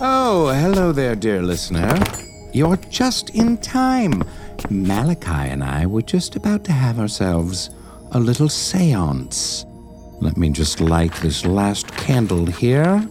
Oh, 0.00 0.48
hello 0.48 0.90
there, 0.90 1.14
dear 1.14 1.40
listener. 1.40 1.96
You're 2.52 2.76
just 2.76 3.30
in 3.30 3.56
time. 3.58 4.24
Malachi 4.68 5.50
and 5.50 5.62
I 5.62 5.86
were 5.86 6.02
just 6.02 6.34
about 6.34 6.64
to 6.64 6.72
have 6.72 6.98
ourselves 6.98 7.70
a 8.10 8.18
little 8.18 8.48
seance. 8.48 9.64
Let 10.20 10.36
me 10.36 10.50
just 10.50 10.80
light 10.80 11.12
this 11.14 11.44
last 11.44 11.92
candle 11.96 12.46
here. 12.46 13.08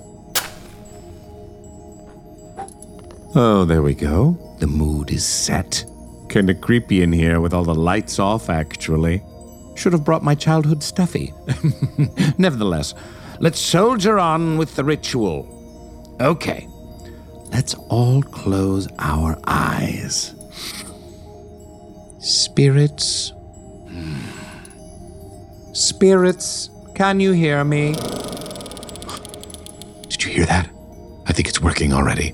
Oh, 3.34 3.64
there 3.66 3.82
we 3.82 3.94
go. 3.94 4.38
The 4.60 4.68
mood 4.68 5.10
is 5.10 5.26
set. 5.26 5.86
Kinda 6.28 6.54
creepy 6.54 7.02
in 7.02 7.14
here 7.14 7.40
with 7.40 7.54
all 7.54 7.64
the 7.64 7.74
lights 7.74 8.20
off, 8.20 8.50
actually. 8.50 9.24
Should 9.76 9.94
have 9.94 10.04
brought 10.04 10.24
my 10.24 10.36
childhood 10.36 10.84
stuffy. 10.84 11.34
Nevertheless, 12.38 12.94
let's 13.40 13.60
soldier 13.60 14.20
on 14.20 14.58
with 14.58 14.76
the 14.76 14.84
ritual. 14.84 15.50
Okay, 16.22 16.68
let's 17.54 17.76
all 17.88 18.22
close 18.24 18.88
our 18.98 19.38
eyes. 19.46 20.34
Spirits. 22.20 23.32
Hmm. 23.90 24.20
Spirits, 25.74 26.72
can 26.96 27.20
you 27.20 27.32
hear 27.32 27.64
me? 27.64 27.94
Did 30.10 30.24
you 30.24 30.32
hear 30.32 30.46
that? 30.48 30.70
I 31.28 31.34
think 31.34 31.48
it's 31.48 31.62
working 31.62 31.94
already. 31.94 32.34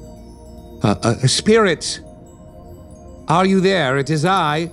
Uh, 0.81 0.95
uh, 1.03 1.15
spirits, 1.27 1.99
are 3.27 3.45
you 3.45 3.59
there? 3.59 3.97
It 3.97 4.09
is 4.09 4.23
I, 4.23 4.71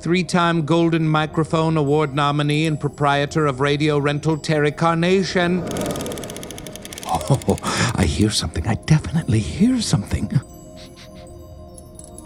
three 0.00 0.24
time 0.24 0.64
Golden 0.64 1.06
Microphone 1.06 1.76
Award 1.76 2.14
nominee 2.14 2.66
and 2.66 2.80
proprietor 2.80 3.46
of 3.46 3.60
radio 3.60 3.98
rental 3.98 4.38
Terry 4.38 4.72
Carnation. 4.72 5.62
Oh, 7.30 7.92
I 7.94 8.04
hear 8.04 8.30
something. 8.30 8.66
I 8.66 8.74
definitely 8.74 9.38
hear 9.38 9.80
something. 9.80 10.30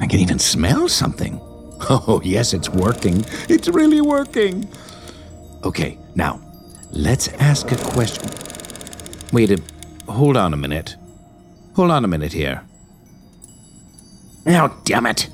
I 0.00 0.06
can 0.06 0.20
even 0.20 0.38
smell 0.38 0.88
something. 0.88 1.40
Oh, 1.90 2.20
yes, 2.24 2.52
it's 2.52 2.68
working. 2.68 3.24
It's 3.48 3.68
really 3.68 4.00
working. 4.00 4.68
Okay, 5.64 5.98
now, 6.14 6.40
let's 6.90 7.28
ask 7.34 7.70
a 7.70 7.76
question. 7.76 8.30
Wait 9.32 9.50
a. 9.50 9.62
Hold 10.10 10.36
on 10.36 10.52
a 10.52 10.56
minute. 10.56 10.96
Hold 11.74 11.90
on 11.90 12.04
a 12.04 12.08
minute 12.08 12.32
here. 12.32 12.62
Oh, 14.46 14.76
damn 14.84 15.06
it. 15.06 15.28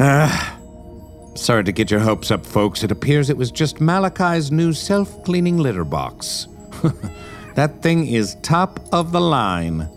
Ah. 0.00 0.58
Sorry 1.34 1.64
to 1.64 1.72
get 1.72 1.90
your 1.90 2.00
hopes 2.00 2.30
up, 2.30 2.44
folks. 2.44 2.82
It 2.82 2.90
appears 2.90 3.30
it 3.30 3.36
was 3.36 3.50
just 3.50 3.80
Malachi's 3.80 4.50
new 4.50 4.72
self 4.72 5.24
cleaning 5.24 5.58
litter 5.58 5.84
box. 5.84 6.48
that 7.54 7.82
thing 7.82 8.06
is 8.06 8.36
top 8.42 8.80
of 8.92 9.12
the 9.12 9.20
line. 9.20 9.88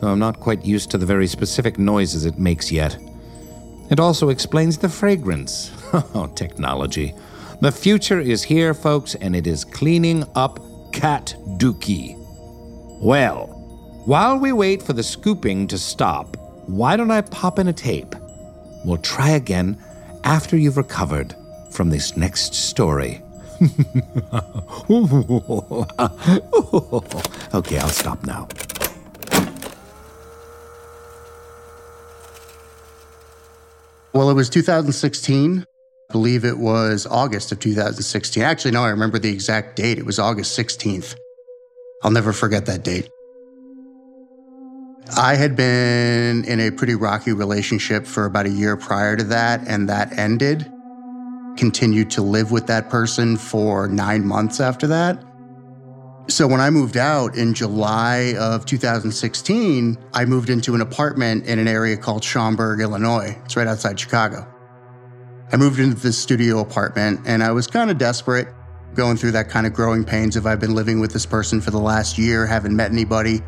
Though 0.00 0.08
I'm 0.08 0.18
not 0.18 0.40
quite 0.40 0.64
used 0.64 0.90
to 0.92 0.98
the 0.98 1.06
very 1.06 1.26
specific 1.26 1.78
noises 1.78 2.24
it 2.24 2.38
makes 2.38 2.70
yet. 2.70 2.96
It 3.90 3.98
also 3.98 4.28
explains 4.28 4.78
the 4.78 4.88
fragrance. 4.88 5.72
Oh, 6.14 6.30
technology. 6.34 7.14
The 7.62 7.72
future 7.72 8.20
is 8.20 8.42
here, 8.42 8.74
folks, 8.74 9.14
and 9.14 9.34
it 9.34 9.46
is 9.46 9.64
cleaning 9.64 10.24
up 10.34 10.60
cat 10.92 11.34
dookie. 11.56 12.14
Well, 13.00 13.46
while 14.04 14.38
we 14.38 14.52
wait 14.52 14.82
for 14.82 14.92
the 14.92 15.02
scooping 15.02 15.66
to 15.68 15.78
stop, 15.78 16.36
why 16.66 16.96
don't 16.96 17.10
I 17.10 17.22
pop 17.22 17.58
in 17.58 17.68
a 17.68 17.72
tape? 17.72 18.14
We'll 18.84 18.98
try 18.98 19.30
again 19.30 19.82
after 20.24 20.56
you've 20.56 20.76
recovered 20.76 21.34
from 21.70 21.88
this 21.88 22.16
next 22.16 22.54
story. 22.54 23.22
okay, 27.54 27.78
I'll 27.78 27.88
stop 27.88 28.24
now. 28.24 28.48
Well, 34.12 34.30
it 34.30 34.34
was 34.34 34.48
2016. 34.48 35.60
I 35.60 36.12
believe 36.12 36.44
it 36.44 36.58
was 36.58 37.06
August 37.06 37.52
of 37.52 37.60
2016. 37.60 38.42
Actually, 38.42 38.70
no, 38.70 38.82
I 38.82 38.90
remember 38.90 39.18
the 39.18 39.30
exact 39.30 39.76
date. 39.76 39.98
It 39.98 40.06
was 40.06 40.18
August 40.18 40.58
16th. 40.58 41.16
I'll 42.02 42.10
never 42.10 42.32
forget 42.32 42.66
that 42.66 42.84
date. 42.84 43.10
I 45.16 45.34
had 45.34 45.56
been 45.56 46.44
in 46.44 46.60
a 46.60 46.70
pretty 46.70 46.94
rocky 46.94 47.32
relationship 47.32 48.06
for 48.06 48.24
about 48.24 48.46
a 48.46 48.50
year 48.50 48.76
prior 48.76 49.16
to 49.16 49.24
that, 49.24 49.66
and 49.66 49.88
that 49.88 50.16
ended. 50.18 50.70
Continued 51.58 52.08
to 52.12 52.22
live 52.22 52.52
with 52.52 52.68
that 52.68 52.88
person 52.88 53.36
for 53.36 53.88
nine 53.88 54.24
months 54.24 54.60
after 54.60 54.86
that. 54.86 55.24
So 56.28 56.46
when 56.46 56.60
I 56.60 56.70
moved 56.70 56.96
out 56.96 57.34
in 57.36 57.52
July 57.52 58.36
of 58.38 58.64
2016, 58.64 59.98
I 60.14 60.24
moved 60.24 60.50
into 60.50 60.76
an 60.76 60.80
apartment 60.80 61.46
in 61.46 61.58
an 61.58 61.66
area 61.66 61.96
called 61.96 62.22
Schaumburg, 62.22 62.80
Illinois. 62.80 63.36
It's 63.44 63.56
right 63.56 63.66
outside 63.66 63.98
Chicago. 63.98 64.46
I 65.50 65.56
moved 65.56 65.80
into 65.80 65.96
this 65.96 66.16
studio 66.16 66.60
apartment 66.60 67.22
and 67.26 67.42
I 67.42 67.50
was 67.50 67.66
kind 67.66 67.90
of 67.90 67.98
desperate, 67.98 68.46
going 68.94 69.16
through 69.16 69.32
that 69.32 69.48
kind 69.48 69.66
of 69.66 69.72
growing 69.72 70.04
pains 70.04 70.36
of 70.36 70.46
I've 70.46 70.60
been 70.60 70.76
living 70.76 71.00
with 71.00 71.12
this 71.12 71.26
person 71.26 71.60
for 71.60 71.72
the 71.72 71.80
last 71.80 72.18
year, 72.18 72.46
haven't 72.46 72.76
met 72.76 72.92
anybody, 72.92 73.40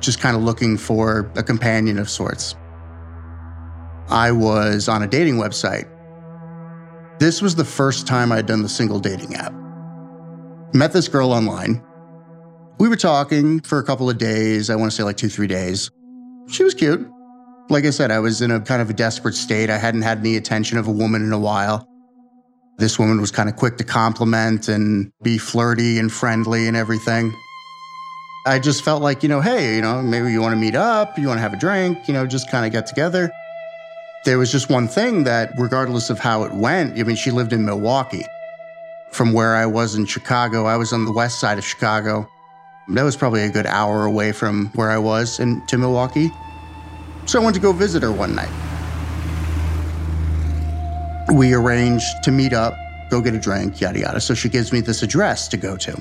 just 0.00 0.18
kind 0.18 0.34
of 0.34 0.42
looking 0.42 0.78
for 0.78 1.30
a 1.36 1.42
companion 1.42 1.98
of 1.98 2.08
sorts. 2.08 2.56
I 4.08 4.32
was 4.32 4.88
on 4.88 5.02
a 5.02 5.06
dating 5.06 5.34
website. 5.34 5.88
This 7.20 7.40
was 7.40 7.54
the 7.54 7.64
first 7.64 8.08
time 8.08 8.32
I'd 8.32 8.46
done 8.46 8.62
the 8.62 8.68
single 8.68 8.98
dating 8.98 9.36
app. 9.36 9.52
Met 10.74 10.92
this 10.92 11.06
girl 11.06 11.32
online 11.32 11.84
we 12.80 12.88
were 12.88 12.96
talking 12.96 13.60
for 13.60 13.78
a 13.78 13.84
couple 13.84 14.08
of 14.08 14.16
days. 14.16 14.70
I 14.70 14.74
want 14.74 14.90
to 14.90 14.96
say 14.96 15.02
like 15.02 15.18
two, 15.18 15.28
three 15.28 15.46
days. 15.46 15.90
She 16.48 16.64
was 16.64 16.72
cute. 16.72 17.06
Like 17.68 17.84
I 17.84 17.90
said, 17.90 18.10
I 18.10 18.20
was 18.20 18.40
in 18.40 18.50
a 18.50 18.58
kind 18.58 18.80
of 18.80 18.88
a 18.88 18.94
desperate 18.94 19.34
state. 19.34 19.68
I 19.68 19.76
hadn't 19.76 20.00
had 20.00 20.18
any 20.18 20.36
attention 20.36 20.78
of 20.78 20.88
a 20.88 20.90
woman 20.90 21.22
in 21.22 21.30
a 21.30 21.38
while. 21.38 21.86
This 22.78 22.98
woman 22.98 23.20
was 23.20 23.30
kind 23.30 23.50
of 23.50 23.56
quick 23.56 23.76
to 23.76 23.84
compliment 23.84 24.68
and 24.68 25.12
be 25.22 25.36
flirty 25.36 25.98
and 25.98 26.10
friendly 26.10 26.66
and 26.66 26.76
everything. 26.76 27.34
I 28.46 28.58
just 28.58 28.82
felt 28.82 29.02
like, 29.02 29.22
you 29.22 29.28
know, 29.28 29.42
hey, 29.42 29.76
you 29.76 29.82
know, 29.82 30.00
maybe 30.00 30.32
you 30.32 30.40
want 30.40 30.54
to 30.54 30.60
meet 30.60 30.74
up, 30.74 31.18
you 31.18 31.28
want 31.28 31.36
to 31.36 31.42
have 31.42 31.52
a 31.52 31.58
drink, 31.58 32.08
you 32.08 32.14
know, 32.14 32.26
just 32.26 32.50
kind 32.50 32.64
of 32.64 32.72
get 32.72 32.86
together. 32.86 33.30
There 34.22 34.38
was 34.38 34.52
just 34.52 34.68
one 34.68 34.86
thing 34.86 35.24
that, 35.24 35.52
regardless 35.56 36.10
of 36.10 36.18
how 36.18 36.42
it 36.42 36.52
went, 36.52 36.98
I 36.98 37.04
mean, 37.04 37.16
she 37.16 37.30
lived 37.30 37.54
in 37.54 37.64
Milwaukee. 37.64 38.26
From 39.12 39.32
where 39.32 39.56
I 39.56 39.64
was 39.64 39.94
in 39.94 40.04
Chicago, 40.04 40.66
I 40.66 40.76
was 40.76 40.92
on 40.92 41.06
the 41.06 41.12
west 41.12 41.40
side 41.40 41.56
of 41.56 41.64
Chicago. 41.64 42.28
That 42.88 43.02
was 43.02 43.16
probably 43.16 43.44
a 43.44 43.50
good 43.50 43.66
hour 43.66 44.04
away 44.04 44.32
from 44.32 44.66
where 44.74 44.90
I 44.90 44.98
was 44.98 45.40
in, 45.40 45.64
to 45.68 45.78
Milwaukee. 45.78 46.30
So 47.24 47.40
I 47.40 47.44
went 47.44 47.54
to 47.54 47.62
go 47.62 47.72
visit 47.72 48.02
her 48.02 48.12
one 48.12 48.34
night. 48.34 48.50
We 51.32 51.54
arranged 51.54 52.22
to 52.24 52.30
meet 52.30 52.52
up, 52.52 52.74
go 53.08 53.22
get 53.22 53.34
a 53.34 53.38
drink, 53.38 53.80
yada 53.80 54.00
yada. 54.00 54.20
So 54.20 54.34
she 54.34 54.50
gives 54.50 54.70
me 54.70 54.80
this 54.80 55.02
address 55.02 55.48
to 55.48 55.56
go 55.56 55.78
to. 55.78 55.92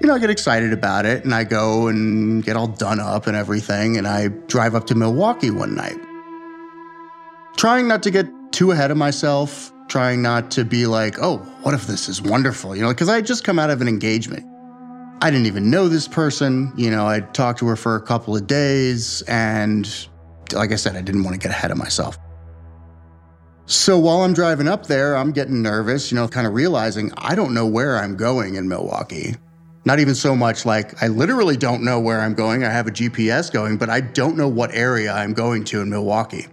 You 0.00 0.06
know, 0.08 0.14
I 0.14 0.18
get 0.18 0.28
excited 0.28 0.74
about 0.74 1.06
it 1.06 1.24
and 1.24 1.34
I 1.34 1.44
go 1.44 1.88
and 1.88 2.44
get 2.44 2.56
all 2.56 2.66
done 2.66 3.00
up 3.00 3.26
and 3.26 3.36
everything. 3.36 3.96
And 3.96 4.06
I 4.06 4.28
drive 4.28 4.74
up 4.74 4.86
to 4.88 4.94
Milwaukee 4.94 5.50
one 5.50 5.74
night. 5.74 5.96
Trying 7.60 7.88
not 7.88 8.02
to 8.04 8.10
get 8.10 8.26
too 8.52 8.70
ahead 8.70 8.90
of 8.90 8.96
myself, 8.96 9.70
trying 9.86 10.22
not 10.22 10.50
to 10.52 10.64
be 10.64 10.86
like, 10.86 11.18
oh, 11.20 11.36
what 11.60 11.74
if 11.74 11.86
this 11.86 12.08
is 12.08 12.22
wonderful? 12.22 12.74
You 12.74 12.80
know, 12.80 12.88
because 12.88 13.10
I 13.10 13.16
had 13.16 13.26
just 13.26 13.44
come 13.44 13.58
out 13.58 13.68
of 13.68 13.82
an 13.82 13.86
engagement. 13.86 14.46
I 15.20 15.30
didn't 15.30 15.44
even 15.44 15.68
know 15.68 15.86
this 15.86 16.08
person. 16.08 16.72
You 16.74 16.90
know, 16.90 17.06
I 17.06 17.20
talked 17.20 17.58
to 17.58 17.66
her 17.66 17.76
for 17.76 17.96
a 17.96 18.00
couple 18.00 18.34
of 18.34 18.46
days, 18.46 19.20
and 19.28 19.86
like 20.54 20.72
I 20.72 20.76
said, 20.76 20.96
I 20.96 21.02
didn't 21.02 21.22
want 21.22 21.34
to 21.34 21.38
get 21.38 21.50
ahead 21.50 21.70
of 21.70 21.76
myself. 21.76 22.16
So 23.66 23.98
while 23.98 24.22
I'm 24.22 24.32
driving 24.32 24.66
up 24.66 24.86
there, 24.86 25.14
I'm 25.14 25.30
getting 25.30 25.60
nervous, 25.60 26.10
you 26.10 26.16
know, 26.16 26.28
kind 26.28 26.46
of 26.46 26.54
realizing 26.54 27.12
I 27.18 27.34
don't 27.34 27.52
know 27.52 27.66
where 27.66 27.98
I'm 27.98 28.16
going 28.16 28.54
in 28.54 28.70
Milwaukee. 28.70 29.34
Not 29.84 30.00
even 30.00 30.14
so 30.14 30.34
much 30.34 30.64
like 30.64 31.02
I 31.02 31.08
literally 31.08 31.58
don't 31.58 31.82
know 31.82 32.00
where 32.00 32.22
I'm 32.22 32.32
going. 32.32 32.64
I 32.64 32.70
have 32.70 32.86
a 32.86 32.90
GPS 32.90 33.52
going, 33.52 33.76
but 33.76 33.90
I 33.90 34.00
don't 34.00 34.38
know 34.38 34.48
what 34.48 34.74
area 34.74 35.12
I'm 35.12 35.34
going 35.34 35.64
to 35.64 35.82
in 35.82 35.90
Milwaukee. 35.90 36.46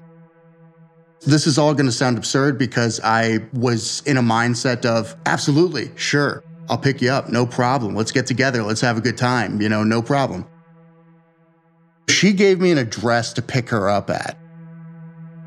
This 1.27 1.45
is 1.45 1.57
all 1.57 1.73
going 1.73 1.87
to 1.87 1.91
sound 1.91 2.17
absurd 2.17 2.57
because 2.57 3.01
I 3.03 3.39
was 3.51 4.01
in 4.05 4.15
a 4.15 4.21
mindset 4.21 4.85
of 4.85 5.13
absolutely, 5.25 5.91
sure, 5.97 6.41
I'll 6.69 6.77
pick 6.77 7.01
you 7.01 7.09
up. 7.09 7.27
No 7.27 7.45
problem. 7.45 7.95
Let's 7.95 8.13
get 8.13 8.25
together. 8.27 8.63
Let's 8.63 8.79
have 8.79 8.97
a 8.97 9.01
good 9.01 9.17
time. 9.17 9.59
You 9.59 9.67
know, 9.67 9.83
no 9.83 10.01
problem. 10.01 10.45
She 12.07 12.31
gave 12.31 12.61
me 12.61 12.71
an 12.71 12.77
address 12.77 13.33
to 13.33 13.41
pick 13.41 13.67
her 13.71 13.89
up 13.89 14.09
at. 14.09 14.37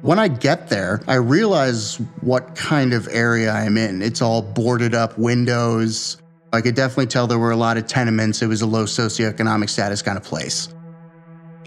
When 0.03 0.19
I 0.19 0.29
get 0.29 0.69
there, 0.69 1.01
I 1.09 1.15
realize 1.15 1.97
what 2.21 2.55
kind 2.55 2.93
of 2.93 3.09
area 3.11 3.51
I'm 3.51 3.79
in. 3.79 4.03
It's 4.03 4.21
all 4.21 4.43
boarded 4.43 4.95
up 4.95 5.17
windows. 5.17 6.19
I 6.53 6.61
could 6.61 6.75
definitely 6.75 7.07
tell 7.07 7.27
there 7.27 7.39
were 7.39 7.53
a 7.53 7.57
lot 7.57 7.79
of 7.79 7.87
tenements. 7.87 8.43
It 8.43 8.49
was 8.49 8.61
a 8.61 8.67
low 8.67 8.85
socioeconomic 8.85 9.71
status 9.71 10.03
kind 10.03 10.19
of 10.19 10.25
place. 10.25 10.69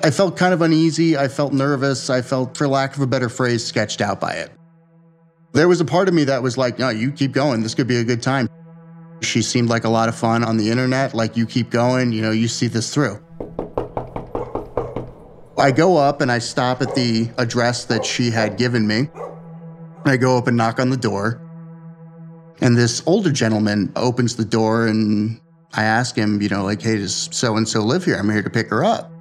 I 0.01 0.12
felt 0.12 0.38
kind 0.38 0.54
of 0.54 0.62
uneasy. 0.62 1.18
I 1.18 1.28
felt 1.28 1.54
nervous. 1.54 2.10
I 2.10 2.22
felt, 2.22 2.57
for 2.57 2.68
lack 2.68 2.95
of 2.95 3.01
a 3.01 3.07
better 3.07 3.30
phrase, 3.30 3.66
sketched 3.66 4.01
out 4.01 4.19
by 4.19 4.34
it. 4.34 4.51
There 5.51 5.68
was 5.68 5.81
a 5.81 5.86
part 5.86 6.07
of 6.07 6.13
me 6.13 6.24
that 6.25 6.42
was 6.42 6.57
like, 6.57 6.80
no, 6.80 6.90
you 6.90 7.12
keep 7.12 7.31
going. 7.31 7.62
This 7.62 7.75
could 7.75 7.88
be 7.88 7.98
a 7.98 8.04
good 8.04 8.24
time. 8.24 8.50
She 9.22 9.42
seemed 9.42 9.69
like 9.69 9.84
a 9.84 9.90
lot 9.90 10.10
of 10.10 10.16
fun 10.16 10.44
on 10.44 10.57
the 10.57 10.72
internet. 10.72 11.13
Like, 11.13 11.38
you 11.38 11.45
keep 11.45 11.69
going, 11.69 12.12
you 12.12 12.22
know, 12.22 12.31
you 12.31 12.48
see 12.48 12.68
this 12.68 12.94
through. 12.94 13.24
I 15.57 15.72
go 15.72 15.96
up 15.96 16.22
and 16.22 16.31
I 16.31 16.39
stop 16.39 16.81
at 16.81 16.96
the 16.96 17.30
address 17.38 17.86
that 17.86 18.04
she 18.04 18.31
had 18.31 18.57
given 18.57 18.86
me. 18.88 19.10
I 20.04 20.18
go 20.18 20.38
up 20.38 20.48
and 20.48 20.57
knock 20.57 20.80
on 20.80 20.89
the 20.89 20.98
door. 20.98 21.39
And 22.60 22.75
this 22.75 23.04
older 23.06 23.31
gentleman 23.31 23.94
opens 23.96 24.36
the 24.36 24.44
door 24.44 24.88
and 24.88 25.39
I 25.72 25.84
ask 25.84 26.18
him, 26.18 26.42
you 26.42 26.50
know, 26.50 26.63
like, 26.63 26.81
hey, 26.81 26.98
does 26.98 27.30
so 27.31 27.56
and 27.56 27.69
so 27.69 27.81
live 27.81 28.06
here? 28.06 28.18
I'm 28.18 28.30
here 28.30 28.42
to 28.42 28.50
pick 28.50 28.69
her 28.72 28.84
up. 28.84 29.12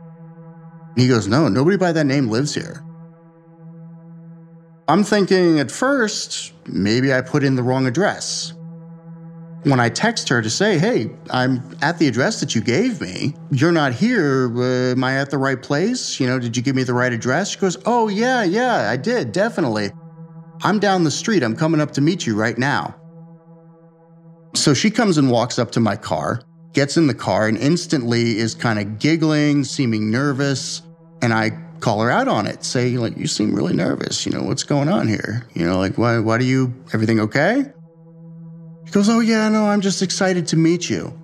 He 0.96 1.08
goes, 1.08 1.26
no, 1.26 1.48
nobody 1.48 1.76
by 1.76 1.92
that 1.92 2.04
name 2.04 2.28
lives 2.28 2.54
here. 2.54 2.84
I'm 4.88 5.04
thinking 5.04 5.58
at 5.58 5.70
first, 5.70 6.52
maybe 6.66 7.14
I 7.14 7.20
put 7.20 7.44
in 7.44 7.54
the 7.54 7.62
wrong 7.62 7.86
address. 7.86 8.52
When 9.62 9.78
I 9.78 9.88
text 9.88 10.28
her 10.28 10.42
to 10.42 10.50
say, 10.50 10.76
hey, 10.76 11.08
I'm 11.30 11.62
at 11.82 11.98
the 11.98 12.08
address 12.08 12.40
that 12.40 12.54
you 12.54 12.60
gave 12.60 13.00
me, 13.00 13.32
you're 13.52 13.72
not 13.72 13.92
here. 13.92 14.52
Uh, 14.54 14.90
am 14.90 15.04
I 15.04 15.18
at 15.18 15.30
the 15.30 15.38
right 15.38 15.62
place? 15.62 16.18
You 16.18 16.26
know, 16.26 16.40
did 16.40 16.56
you 16.56 16.62
give 16.64 16.74
me 16.74 16.82
the 16.82 16.94
right 16.94 17.12
address? 17.12 17.50
She 17.50 17.58
goes, 17.58 17.76
oh, 17.86 18.08
yeah, 18.08 18.42
yeah, 18.42 18.90
I 18.90 18.96
did, 18.96 19.30
definitely. 19.30 19.92
I'm 20.62 20.78
down 20.78 21.04
the 21.04 21.10
street. 21.12 21.42
I'm 21.42 21.56
coming 21.56 21.80
up 21.80 21.92
to 21.92 22.00
meet 22.00 22.26
you 22.26 22.34
right 22.36 22.58
now. 22.58 22.94
So 24.54 24.74
she 24.74 24.90
comes 24.90 25.16
and 25.16 25.30
walks 25.30 25.58
up 25.58 25.70
to 25.72 25.80
my 25.80 25.96
car, 25.96 26.42
gets 26.72 26.96
in 26.96 27.06
the 27.06 27.14
car, 27.14 27.48
and 27.48 27.58
instantly 27.58 28.38
is 28.38 28.54
kind 28.54 28.78
of 28.78 28.98
giggling, 28.98 29.64
seeming 29.64 30.10
nervous. 30.10 30.82
And 31.20 31.32
I 31.32 31.50
call 31.80 32.00
her 32.00 32.10
out 32.10 32.28
on 32.28 32.46
it, 32.46 32.64
say, 32.64 32.96
like, 32.96 33.16
you 33.16 33.26
seem 33.26 33.54
really 33.54 33.74
nervous. 33.74 34.24
You 34.24 34.32
know, 34.32 34.42
what's 34.42 34.62
going 34.62 34.88
on 34.88 35.08
here? 35.08 35.46
You 35.54 35.66
know, 35.66 35.78
like, 35.78 35.98
why, 35.98 36.18
why 36.18 36.38
do 36.38 36.44
you, 36.44 36.74
everything 36.92 37.20
okay? 37.20 37.64
She 38.86 38.92
goes, 38.92 39.08
oh, 39.08 39.20
yeah, 39.20 39.48
no, 39.48 39.66
I'm 39.66 39.80
just 39.80 40.02
excited 40.02 40.46
to 40.48 40.56
meet 40.56 40.88
you. 40.90 41.18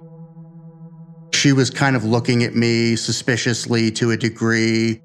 She 1.32 1.52
was 1.52 1.70
kind 1.70 1.96
of 1.96 2.04
looking 2.04 2.42
at 2.42 2.54
me 2.54 2.96
suspiciously 2.96 3.90
to 3.92 4.10
a 4.10 4.16
degree, 4.16 5.00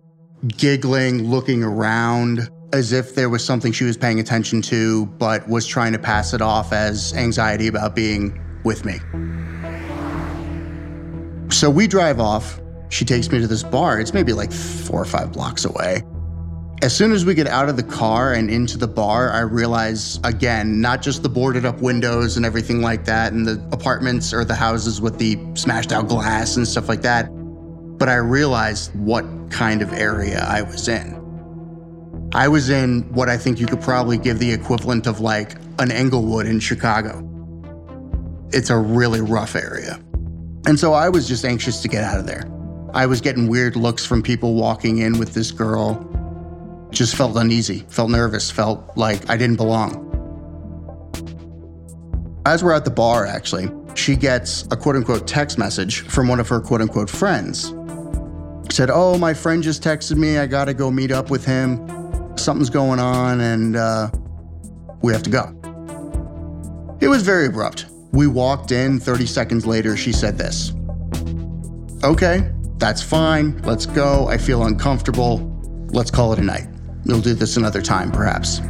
giggling, 0.48 1.30
looking 1.30 1.64
around 1.64 2.50
as 2.74 2.92
if 2.92 3.14
there 3.14 3.30
was 3.30 3.46
something 3.46 3.72
she 3.72 3.84
was 3.84 3.98
paying 3.98 4.20
attention 4.20 4.62
to, 4.64 5.06
but 5.06 5.48
was 5.48 5.68
trying 5.68 5.94
to 5.94 6.00
pass 6.00 6.34
it 6.34 6.42
off 6.42 6.74
as 6.74 7.14
anxiety 7.14 7.68
about 7.68 7.96
being 7.96 8.42
with 8.64 8.84
me. 8.84 9.00
So 11.64 11.70
we 11.70 11.88
drive 11.88 12.20
off. 12.20 12.60
She 12.90 13.06
takes 13.06 13.32
me 13.32 13.40
to 13.40 13.48
this 13.48 13.64
bar. 13.64 13.98
It's 14.02 14.14
maybe 14.14 14.34
like 14.34 14.52
four 14.52 15.02
or 15.02 15.06
five 15.06 15.32
blocks 15.32 15.64
away. 15.64 16.04
As 16.82 16.94
soon 16.94 17.14
as 17.14 17.24
we 17.24 17.36
get 17.36 17.48
out 17.48 17.70
of 17.70 17.78
the 17.78 17.84
car 17.84 18.34
and 18.34 18.50
into 18.50 18.78
the 18.78 18.90
bar, 18.90 19.32
I 19.32 19.40
realize 19.40 20.20
again, 20.26 20.82
not 20.82 21.02
just 21.02 21.24
the 21.24 21.30
boarded 21.30 21.66
up 21.66 21.80
windows 21.80 22.36
and 22.36 22.46
everything 22.46 22.82
like 22.82 23.06
that, 23.06 23.32
and 23.32 23.48
the 23.48 23.66
apartments 23.72 24.34
or 24.34 24.44
the 24.44 24.54
houses 24.56 25.00
with 25.00 25.18
the 25.20 25.40
smashed 25.54 25.94
out 25.94 26.10
glass 26.10 26.58
and 26.58 26.68
stuff 26.68 26.90
like 26.90 27.02
that, 27.04 27.30
but 27.98 28.10
I 28.10 28.16
realized 28.16 28.94
what 28.96 29.24
kind 29.50 29.82
of 29.82 29.94
area 29.94 30.44
I 30.46 30.64
was 30.64 30.90
in. 30.90 32.30
I 32.34 32.50
was 32.50 32.70
in 32.72 33.04
what 33.14 33.30
I 33.30 33.38
think 33.38 33.62
you 33.62 33.68
could 33.68 33.80
probably 33.80 34.18
give 34.18 34.38
the 34.38 34.52
equivalent 34.52 35.08
of 35.08 35.22
like 35.22 35.56
an 35.80 35.94
Englewood 35.94 36.46
in 36.46 36.60
Chicago. 36.60 37.26
It's 38.52 38.70
a 38.70 38.78
really 38.78 39.22
rough 39.22 39.56
area. 39.56 39.98
And 40.66 40.80
so 40.80 40.94
I 40.94 41.10
was 41.10 41.28
just 41.28 41.44
anxious 41.44 41.82
to 41.82 41.88
get 41.88 42.04
out 42.04 42.20
of 42.20 42.26
there. 42.26 42.50
I 42.94 43.06
was 43.06 43.22
getting 43.22 43.48
weird 43.48 43.76
looks 43.76 44.06
from 44.06 44.22
people 44.22 44.54
walking 44.54 45.00
in 45.00 45.18
with 45.18 45.34
this 45.34 45.52
girl. 45.52 46.10
Just 46.92 47.16
felt 47.16 47.36
uneasy, 47.36 47.80
felt 47.90 48.12
nervous, 48.12 48.52
felt 48.52 48.96
like 48.96 49.30
I 49.30 49.36
didn't 49.36 49.58
belong. 49.58 50.10
As 52.46 52.64
we're 52.64 52.74
at 52.74 52.86
the 52.86 52.92
bar, 52.92 53.26
actually, 53.26 53.70
she 53.96 54.16
gets 54.16 54.64
a 54.72 54.78
quote 54.78 54.96
unquote 54.96 55.28
text 55.28 55.58
message 55.58 56.02
from 56.02 56.28
one 56.28 56.40
of 56.40 56.48
her 56.50 56.62
quote 56.62 56.82
unquote 56.82 57.10
friends. 57.10 57.74
Said, 58.70 58.90
Oh, 58.90 59.18
my 59.18 59.34
friend 59.34 59.64
just 59.64 59.84
texted 59.84 60.18
me. 60.18 60.38
I 60.38 60.46
got 60.46 60.66
to 60.66 60.74
go 60.74 60.92
meet 60.92 61.12
up 61.12 61.30
with 61.30 61.46
him. 61.46 62.38
Something's 62.38 62.70
going 62.70 63.00
on 63.00 63.42
and 63.42 63.76
uh, 63.76 64.10
we 65.02 65.14
have 65.14 65.24
to 65.24 65.30
go. 65.30 65.60
It 67.02 67.08
was 67.08 67.24
very 67.24 67.48
abrupt. 67.48 67.86
We 68.14 68.28
walked 68.28 68.72
in. 68.72 69.00
30 69.00 69.26
seconds 69.26 69.66
later, 69.66 69.98
she 69.98 70.14
said 70.14 70.38
this 70.38 70.72
Okay, 72.04 72.52
that's 72.78 73.02
fine. 73.02 73.62
Let's 73.64 73.86
go. 73.86 74.28
I 74.28 74.38
feel 74.38 74.66
uncomfortable. 74.66 75.50
Let's 75.92 76.12
call 76.12 76.32
it 76.34 76.40
a 76.40 76.44
night. 76.44 76.68
We'll 77.06 77.22
do 77.22 77.34
this 77.34 77.58
another 77.58 77.82
time, 77.82 78.12
perhaps. 78.12 78.62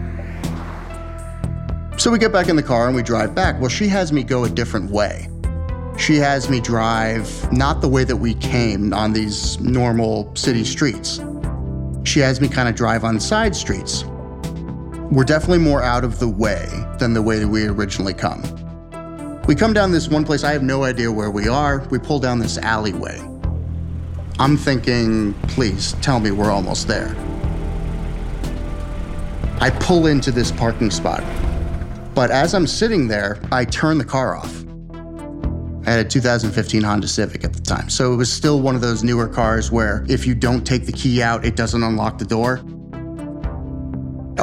So 2.01 2.09
we 2.09 2.17
get 2.17 2.31
back 2.31 2.47
in 2.47 2.55
the 2.55 2.63
car 2.63 2.87
and 2.87 2.95
we 2.95 3.03
drive 3.03 3.35
back. 3.35 3.59
Well, 3.59 3.69
she 3.69 3.87
has 3.87 4.11
me 4.11 4.23
go 4.23 4.45
a 4.45 4.49
different 4.49 4.91
way. 4.91 5.29
She 5.97 6.15
has 6.15 6.49
me 6.49 6.59
drive 6.59 7.51
not 7.51 7.81
the 7.81 7.87
way 7.87 8.03
that 8.03 8.15
we 8.15 8.33
came 8.35 8.93
on 8.93 9.13
these 9.13 9.59
normal 9.59 10.35
city 10.35 10.63
streets. 10.63 11.19
She 12.03 12.19
has 12.19 12.41
me 12.41 12.49
kind 12.49 12.67
of 12.67 12.75
drive 12.75 13.03
on 13.03 13.19
side 13.19 13.55
streets. 13.55 14.03
We're 15.11 15.23
definitely 15.23 15.59
more 15.59 15.83
out 15.83 16.03
of 16.03 16.19
the 16.19 16.27
way 16.27 16.67
than 16.97 17.13
the 17.13 17.21
way 17.21 17.39
that 17.39 17.47
we 17.47 17.67
originally 17.67 18.13
come. 18.13 18.41
We 19.45 19.55
come 19.55 19.73
down 19.73 19.91
this 19.91 20.07
one 20.07 20.23
place, 20.23 20.45
I 20.45 20.53
have 20.53 20.63
no 20.63 20.85
idea 20.85 21.11
where 21.11 21.29
we 21.29 21.49
are. 21.49 21.85
We 21.89 21.99
pull 21.99 22.19
down 22.19 22.39
this 22.39 22.57
alleyway. 22.57 23.19
I'm 24.39 24.55
thinking, 24.55 25.33
please 25.49 25.93
tell 26.01 26.21
me 26.21 26.31
we're 26.31 26.49
almost 26.49 26.87
there. 26.87 27.13
I 29.59 29.69
pull 29.81 30.07
into 30.07 30.31
this 30.31 30.49
parking 30.49 30.89
spot. 30.89 31.23
But 32.15 32.31
as 32.31 32.53
I'm 32.53 32.65
sitting 32.65 33.09
there, 33.09 33.37
I 33.51 33.65
turn 33.65 33.97
the 33.97 34.05
car 34.05 34.37
off. 34.37 34.63
I 35.85 35.91
had 35.91 36.05
a 36.05 36.09
2015 36.09 36.81
Honda 36.81 37.07
Civic 37.09 37.43
at 37.43 37.51
the 37.51 37.61
time. 37.61 37.89
So 37.89 38.13
it 38.13 38.15
was 38.15 38.31
still 38.31 38.61
one 38.61 38.75
of 38.75 38.81
those 38.81 39.03
newer 39.03 39.27
cars 39.27 39.69
where 39.71 40.05
if 40.07 40.25
you 40.25 40.35
don't 40.35 40.65
take 40.65 40.85
the 40.85 40.93
key 40.93 41.21
out, 41.21 41.43
it 41.43 41.57
doesn't 41.57 41.83
unlock 41.83 42.17
the 42.17 42.25
door. 42.25 42.61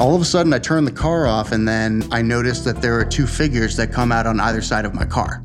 All 0.01 0.15
of 0.15 0.23
a 0.23 0.25
sudden, 0.25 0.55
I 0.55 0.59
turn 0.59 0.87
the 0.87 0.91
car 0.91 1.27
off, 1.27 1.53
and 1.53 1.69
then 1.69 2.09
I 2.11 2.23
notice 2.23 2.61
that 2.61 2.81
there 2.81 2.99
are 2.99 3.05
two 3.05 3.27
figures 3.27 3.77
that 3.77 3.93
come 3.93 4.13
out 4.13 4.27
on 4.27 4.41
either 4.41 4.63
side 4.63 4.87
of 4.87 4.95
my 4.95 5.05
car. 5.05 5.45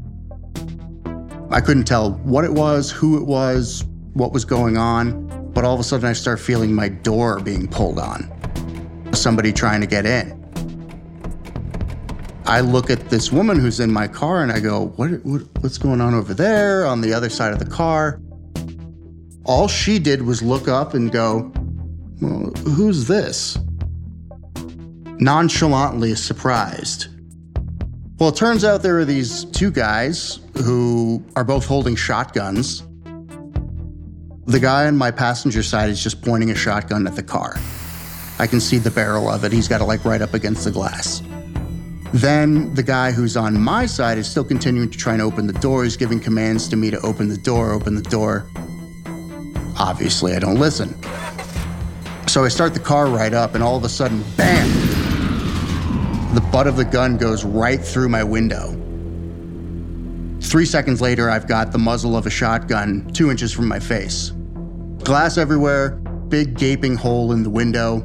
I 1.51 1.59
couldn't 1.59 1.83
tell 1.83 2.13
what 2.23 2.45
it 2.45 2.53
was, 2.53 2.89
who 2.89 3.17
it 3.17 3.25
was, 3.25 3.83
what 4.13 4.31
was 4.31 4.45
going 4.45 4.77
on, 4.77 5.27
but 5.53 5.65
all 5.65 5.73
of 5.73 5.81
a 5.81 5.83
sudden 5.83 6.07
I 6.07 6.13
start 6.13 6.39
feeling 6.39 6.73
my 6.73 6.87
door 6.87 7.41
being 7.41 7.67
pulled 7.67 7.99
on. 7.99 8.31
Somebody 9.11 9.51
trying 9.51 9.81
to 9.81 9.87
get 9.87 10.05
in. 10.05 10.41
I 12.45 12.61
look 12.61 12.89
at 12.89 13.09
this 13.09 13.33
woman 13.33 13.59
who's 13.59 13.81
in 13.81 13.91
my 13.91 14.07
car 14.07 14.41
and 14.41 14.53
I 14.53 14.61
go, 14.61 14.85
what, 14.95 15.11
what, 15.25 15.41
what's 15.59 15.77
going 15.77 15.99
on 15.99 16.13
over 16.13 16.33
there 16.33 16.85
on 16.85 17.01
the 17.01 17.13
other 17.13 17.29
side 17.29 17.51
of 17.51 17.59
the 17.59 17.69
car? 17.69 18.21
All 19.43 19.67
she 19.67 19.99
did 19.99 20.21
was 20.21 20.41
look 20.41 20.69
up 20.69 20.93
and 20.93 21.11
go, 21.11 21.51
well, 22.21 22.53
who's 22.73 23.05
this? 23.05 23.57
Nonchalantly 25.19 26.15
surprised. 26.15 27.07
Well, 28.17 28.29
it 28.29 28.35
turns 28.35 28.63
out 28.63 28.81
there 28.81 28.99
are 28.99 29.05
these 29.05 29.45
two 29.45 29.71
guys 29.71 30.39
who 30.63 31.23
are 31.35 31.43
both 31.43 31.65
holding 31.65 31.95
shotguns 31.95 32.83
the 34.45 34.59
guy 34.59 34.85
on 34.85 34.95
my 34.95 35.09
passenger 35.09 35.63
side 35.63 35.89
is 35.89 36.03
just 36.03 36.21
pointing 36.21 36.51
a 36.51 36.55
shotgun 36.55 37.07
at 37.07 37.15
the 37.15 37.23
car. 37.23 37.55
I 38.37 38.45
can 38.45 38.59
see 38.59 38.77
the 38.77 38.91
barrel 38.91 39.27
of 39.27 39.43
it. 39.43 39.51
He's 39.51 39.67
got 39.67 39.81
it 39.81 39.85
like 39.85 40.05
right 40.05 40.21
up 40.21 40.33
against 40.35 40.65
the 40.65 40.71
glass. 40.71 41.23
Then 42.13 42.73
the 42.75 42.83
guy 42.83 43.11
who's 43.11 43.35
on 43.35 43.59
my 43.59 43.87
side 43.87 44.17
is 44.17 44.29
still 44.29 44.43
continuing 44.43 44.89
to 44.91 44.97
try 44.97 45.13
and 45.13 45.21
open 45.21 45.47
the 45.47 45.53
door. 45.53 45.83
He's 45.83 45.97
giving 45.97 46.19
commands 46.19 46.67
to 46.69 46.75
me 46.75 46.91
to 46.91 46.99
open 47.01 47.27
the 47.27 47.37
door, 47.37 47.71
open 47.71 47.95
the 47.95 48.03
door. 48.03 48.47
Obviously, 49.79 50.35
I 50.35 50.39
don't 50.39 50.59
listen. 50.59 50.95
So 52.27 52.45
I 52.45 52.49
start 52.49 52.73
the 52.73 52.79
car 52.79 53.07
right 53.07 53.33
up, 53.33 53.55
and 53.55 53.63
all 53.63 53.75
of 53.75 53.83
a 53.83 53.89
sudden, 53.89 54.23
bam! 54.37 54.94
The 56.35 56.41
butt 56.41 56.67
of 56.67 56.75
the 56.75 56.83
gun 56.83 57.15
goes 57.15 57.45
right 57.45 57.79
through 57.79 58.09
my 58.09 58.21
window. 58.21 58.71
Three 60.41 60.65
seconds 60.65 60.99
later, 60.99 61.29
I've 61.29 61.47
got 61.47 61.71
the 61.71 61.77
muzzle 61.77 62.17
of 62.17 62.25
a 62.25 62.29
shotgun 62.29 63.09
two 63.13 63.31
inches 63.31 63.53
from 63.53 63.69
my 63.69 63.79
face. 63.79 64.33
Glass 65.05 65.37
everywhere, 65.37 65.91
big 66.27 66.57
gaping 66.57 66.97
hole 66.97 67.31
in 67.31 67.43
the 67.43 67.49
window. 67.49 68.03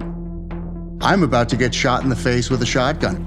I'm 1.01 1.25
about 1.25 1.49
to 1.49 1.57
get 1.57 1.75
shot 1.75 2.05
in 2.05 2.09
the 2.09 2.15
face 2.15 2.51
with 2.51 2.63
a 2.63 2.67
shotgun. 2.67 3.27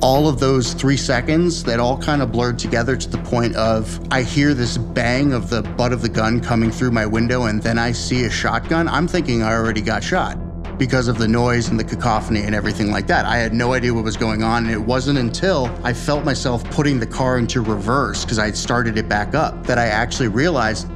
All 0.00 0.28
of 0.28 0.38
those 0.38 0.72
three 0.72 0.96
seconds, 0.96 1.64
that 1.64 1.80
all 1.80 1.98
kind 1.98 2.22
of 2.22 2.30
blurred 2.30 2.60
together 2.60 2.96
to 2.96 3.08
the 3.08 3.18
point 3.18 3.56
of 3.56 3.98
I 4.12 4.22
hear 4.22 4.54
this 4.54 4.78
bang 4.78 5.32
of 5.32 5.50
the 5.50 5.62
butt 5.62 5.92
of 5.92 6.00
the 6.00 6.08
gun 6.08 6.38
coming 6.38 6.70
through 6.70 6.92
my 6.92 7.06
window, 7.06 7.46
and 7.46 7.60
then 7.60 7.76
I 7.76 7.90
see 7.90 8.22
a 8.22 8.30
shotgun. 8.30 8.86
I'm 8.86 9.08
thinking 9.08 9.42
I 9.42 9.52
already 9.52 9.80
got 9.80 10.04
shot 10.04 10.38
because 10.78 11.08
of 11.08 11.18
the 11.18 11.28
noise 11.28 11.68
and 11.68 11.78
the 11.78 11.84
cacophony 11.84 12.40
and 12.40 12.54
everything 12.54 12.90
like 12.90 13.06
that. 13.06 13.24
I 13.24 13.36
had 13.36 13.54
no 13.54 13.72
idea 13.72 13.94
what 13.94 14.04
was 14.04 14.16
going 14.16 14.42
on, 14.42 14.64
and 14.64 14.72
it 14.72 14.80
wasn't 14.80 15.18
until 15.18 15.66
I 15.84 15.92
felt 15.92 16.24
myself 16.24 16.64
putting 16.70 16.98
the 16.98 17.06
car 17.06 17.38
into 17.38 17.60
reverse 17.60 18.24
because 18.24 18.38
I 18.38 18.46
had 18.46 18.56
started 18.56 18.98
it 18.98 19.08
back 19.08 19.34
up 19.34 19.66
that 19.66 19.78
I 19.78 19.86
actually 19.86 20.28
realized 20.28 20.88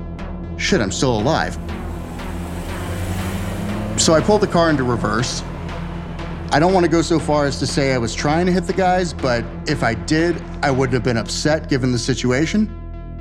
shit, 0.56 0.80
I'm 0.80 0.90
still 0.90 1.18
alive. 1.18 1.54
So 4.00 4.14
I 4.14 4.20
pulled 4.20 4.40
the 4.42 4.48
car 4.48 4.70
into 4.70 4.84
reverse. 4.84 5.42
I 6.50 6.58
don't 6.58 6.72
want 6.72 6.84
to 6.84 6.90
go 6.90 7.02
so 7.02 7.18
far 7.18 7.46
as 7.46 7.58
to 7.58 7.66
say 7.66 7.92
I 7.92 7.98
was 7.98 8.14
trying 8.14 8.46
to 8.46 8.52
hit 8.52 8.64
the 8.64 8.72
guys, 8.72 9.12
but 9.12 9.44
if 9.66 9.82
I 9.82 9.94
did, 9.94 10.42
I 10.62 10.70
wouldn't 10.70 10.94
have 10.94 11.04
been 11.04 11.18
upset 11.18 11.68
given 11.68 11.92
the 11.92 11.98
situation. 11.98 12.74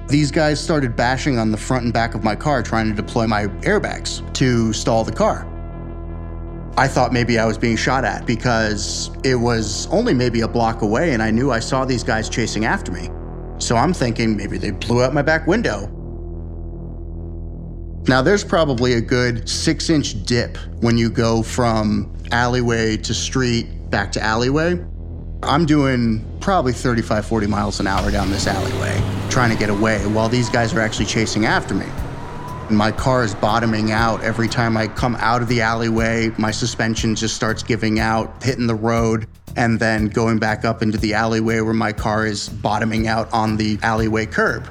these 0.08 0.32
guys 0.32 0.64
started 0.64 0.96
bashing 0.96 1.38
on 1.38 1.52
the 1.52 1.58
front 1.58 1.84
and 1.84 1.94
back 1.94 2.16
of 2.16 2.24
my 2.24 2.36
car 2.36 2.64
trying 2.64 2.88
to 2.88 2.96
deploy 2.96 3.28
my 3.28 3.48
airbags 3.62 4.22
to 4.34 4.72
stall 4.72 5.04
the 5.04 5.12
car. 5.12 5.46
I 6.78 6.88
thought 6.88 7.12
maybe 7.12 7.40
I 7.40 7.46
was 7.46 7.58
being 7.58 7.76
shot 7.76 8.06
at 8.06 8.28
because 8.28 9.10
it 9.24 9.34
was 9.34 9.88
only 9.88 10.14
maybe 10.14 10.42
a 10.42 10.48
block 10.48 10.84
away 10.84 11.14
and 11.14 11.24
I 11.24 11.32
knew 11.32 11.50
I 11.50 11.60
saw 11.60 11.86
these 11.86 12.04
guys 12.04 12.30
chasing 12.30 12.66
after 12.66 12.92
me. 12.92 13.10
So 13.58 13.76
I'm 13.76 13.94
thinking 13.94 14.38
maybe 14.38 14.60
they 14.60 14.70
blew 14.70 15.04
out 15.04 15.12
my 15.12 15.24
back 15.24 15.48
window. 15.48 15.92
Now, 18.08 18.22
there's 18.22 18.44
probably 18.44 18.94
a 18.94 19.02
good 19.02 19.50
six 19.50 19.90
inch 19.90 20.24
dip 20.24 20.56
when 20.80 21.00
you 21.00 21.10
go 21.10 21.42
from 21.42 22.14
alleyway 22.32 22.96
to 22.98 23.14
street 23.14 23.90
back 23.90 24.12
to 24.14 24.22
alleyway. 24.22 24.80
I'm 25.44 25.66
doing 25.66 26.24
probably 26.40 26.74
35, 26.74 27.26
40 27.26 27.48
miles 27.48 27.80
an 27.80 27.88
hour 27.88 28.12
down 28.12 28.30
this 28.30 28.46
alleyway, 28.48 29.02
trying 29.30 29.52
to 29.52 29.58
get 29.58 29.70
away 29.70 30.06
while 30.08 30.30
these 30.30 30.50
guys 30.50 30.74
are 30.74 30.80
actually 30.80 31.06
chasing 31.06 31.46
after 31.46 31.74
me. 31.74 31.88
My 32.70 32.92
car 32.92 33.24
is 33.24 33.34
bottoming 33.34 33.92
out 33.92 34.22
every 34.24 34.50
time 34.50 34.76
I 34.76 34.88
come 34.88 35.16
out 35.16 35.42
of 35.42 35.48
the 35.48 35.62
alleyway. 35.62 36.32
My 36.38 36.52
suspension 36.52 37.16
just 37.16 37.34
starts 37.34 37.64
giving 37.64 38.00
out, 38.00 38.44
hitting 38.44 38.68
the 38.68 38.76
road, 38.76 39.26
and 39.56 39.80
then 39.80 40.08
going 40.08 40.38
back 40.38 40.66
up 40.66 40.82
into 40.82 40.98
the 40.98 41.14
alleyway 41.14 41.62
where 41.62 41.74
my 41.74 41.94
car 41.94 42.26
is 42.26 42.50
bottoming 42.50 43.08
out 43.08 43.32
on 43.32 43.56
the 43.56 43.80
alleyway 43.84 44.26
curb. 44.26 44.70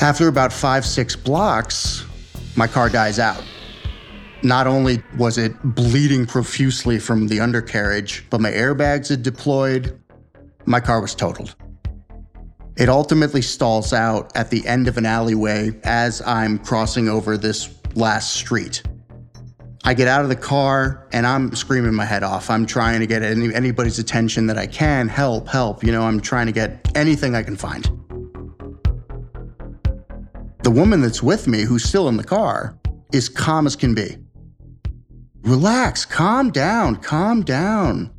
After 0.00 0.26
about 0.26 0.52
five, 0.52 0.84
six 0.84 1.14
blocks, 1.14 2.04
my 2.56 2.66
car 2.66 2.88
dies 2.88 3.20
out. 3.20 3.42
Not 4.42 4.66
only 4.66 5.04
was 5.16 5.38
it 5.38 5.54
bleeding 5.62 6.26
profusely 6.26 6.98
from 6.98 7.28
the 7.28 7.38
undercarriage, 7.38 8.26
but 8.28 8.40
my 8.40 8.50
airbags 8.50 9.08
had 9.08 9.22
deployed. 9.22 10.00
My 10.66 10.80
car 10.80 11.00
was 11.00 11.14
totaled. 11.14 11.54
It 12.76 12.88
ultimately 12.88 13.42
stalls 13.42 13.92
out 13.92 14.32
at 14.36 14.50
the 14.50 14.66
end 14.66 14.88
of 14.88 14.98
an 14.98 15.06
alleyway 15.06 15.70
as 15.84 16.20
I'm 16.22 16.58
crossing 16.58 17.08
over 17.08 17.36
this 17.36 17.72
last 17.94 18.34
street. 18.34 18.82
I 19.84 19.94
get 19.94 20.08
out 20.08 20.22
of 20.22 20.28
the 20.28 20.36
car 20.36 21.06
and 21.12 21.26
I'm 21.26 21.54
screaming 21.54 21.94
my 21.94 22.06
head 22.06 22.22
off. 22.22 22.48
I'm 22.48 22.64
trying 22.64 23.00
to 23.00 23.06
get 23.06 23.22
any, 23.22 23.54
anybody's 23.54 23.98
attention 23.98 24.46
that 24.46 24.56
I 24.56 24.66
can. 24.66 25.08
Help, 25.08 25.46
help. 25.46 25.84
You 25.84 25.92
know, 25.92 26.02
I'm 26.02 26.20
trying 26.20 26.46
to 26.46 26.52
get 26.52 26.90
anything 26.96 27.34
I 27.34 27.42
can 27.42 27.54
find. 27.54 27.84
The 30.62 30.70
woman 30.70 31.02
that's 31.02 31.22
with 31.22 31.46
me, 31.46 31.62
who's 31.62 31.84
still 31.84 32.08
in 32.08 32.16
the 32.16 32.24
car, 32.24 32.78
is 33.12 33.28
calm 33.28 33.66
as 33.66 33.76
can 33.76 33.94
be. 33.94 34.16
Relax, 35.42 36.06
calm 36.06 36.50
down, 36.50 36.96
calm 36.96 37.42
down. 37.42 38.13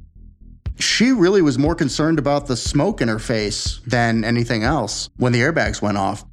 She 0.77 1.11
really 1.11 1.41
was 1.41 1.57
more 1.57 1.75
concerned 1.75 2.19
about 2.19 2.47
the 2.47 2.57
smoke 2.57 3.01
in 3.01 3.07
her 3.07 3.19
face 3.19 3.79
than 3.87 4.23
anything 4.23 4.63
else 4.63 5.09
when 5.17 5.31
the 5.31 5.39
airbags 5.39 5.81
went 5.81 5.97
off. 5.97 6.25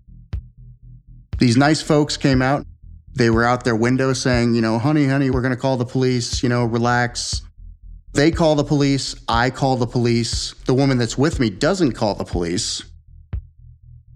These 1.38 1.56
nice 1.56 1.80
folks 1.82 2.16
came 2.16 2.42
out. 2.42 2.66
They 3.14 3.30
were 3.30 3.44
out 3.44 3.64
their 3.64 3.76
window 3.76 4.12
saying, 4.12 4.54
you 4.54 4.60
know, 4.60 4.78
honey, 4.78 5.06
honey, 5.06 5.30
we're 5.30 5.42
going 5.42 5.54
to 5.54 5.60
call 5.60 5.76
the 5.76 5.84
police, 5.84 6.42
you 6.42 6.48
know, 6.48 6.64
relax. 6.64 7.42
They 8.14 8.30
call 8.30 8.54
the 8.54 8.64
police. 8.64 9.14
I 9.28 9.50
call 9.50 9.76
the 9.76 9.86
police. 9.86 10.54
The 10.66 10.74
woman 10.74 10.98
that's 10.98 11.16
with 11.18 11.38
me 11.38 11.50
doesn't 11.50 11.92
call 11.92 12.14
the 12.14 12.24
police. 12.24 12.82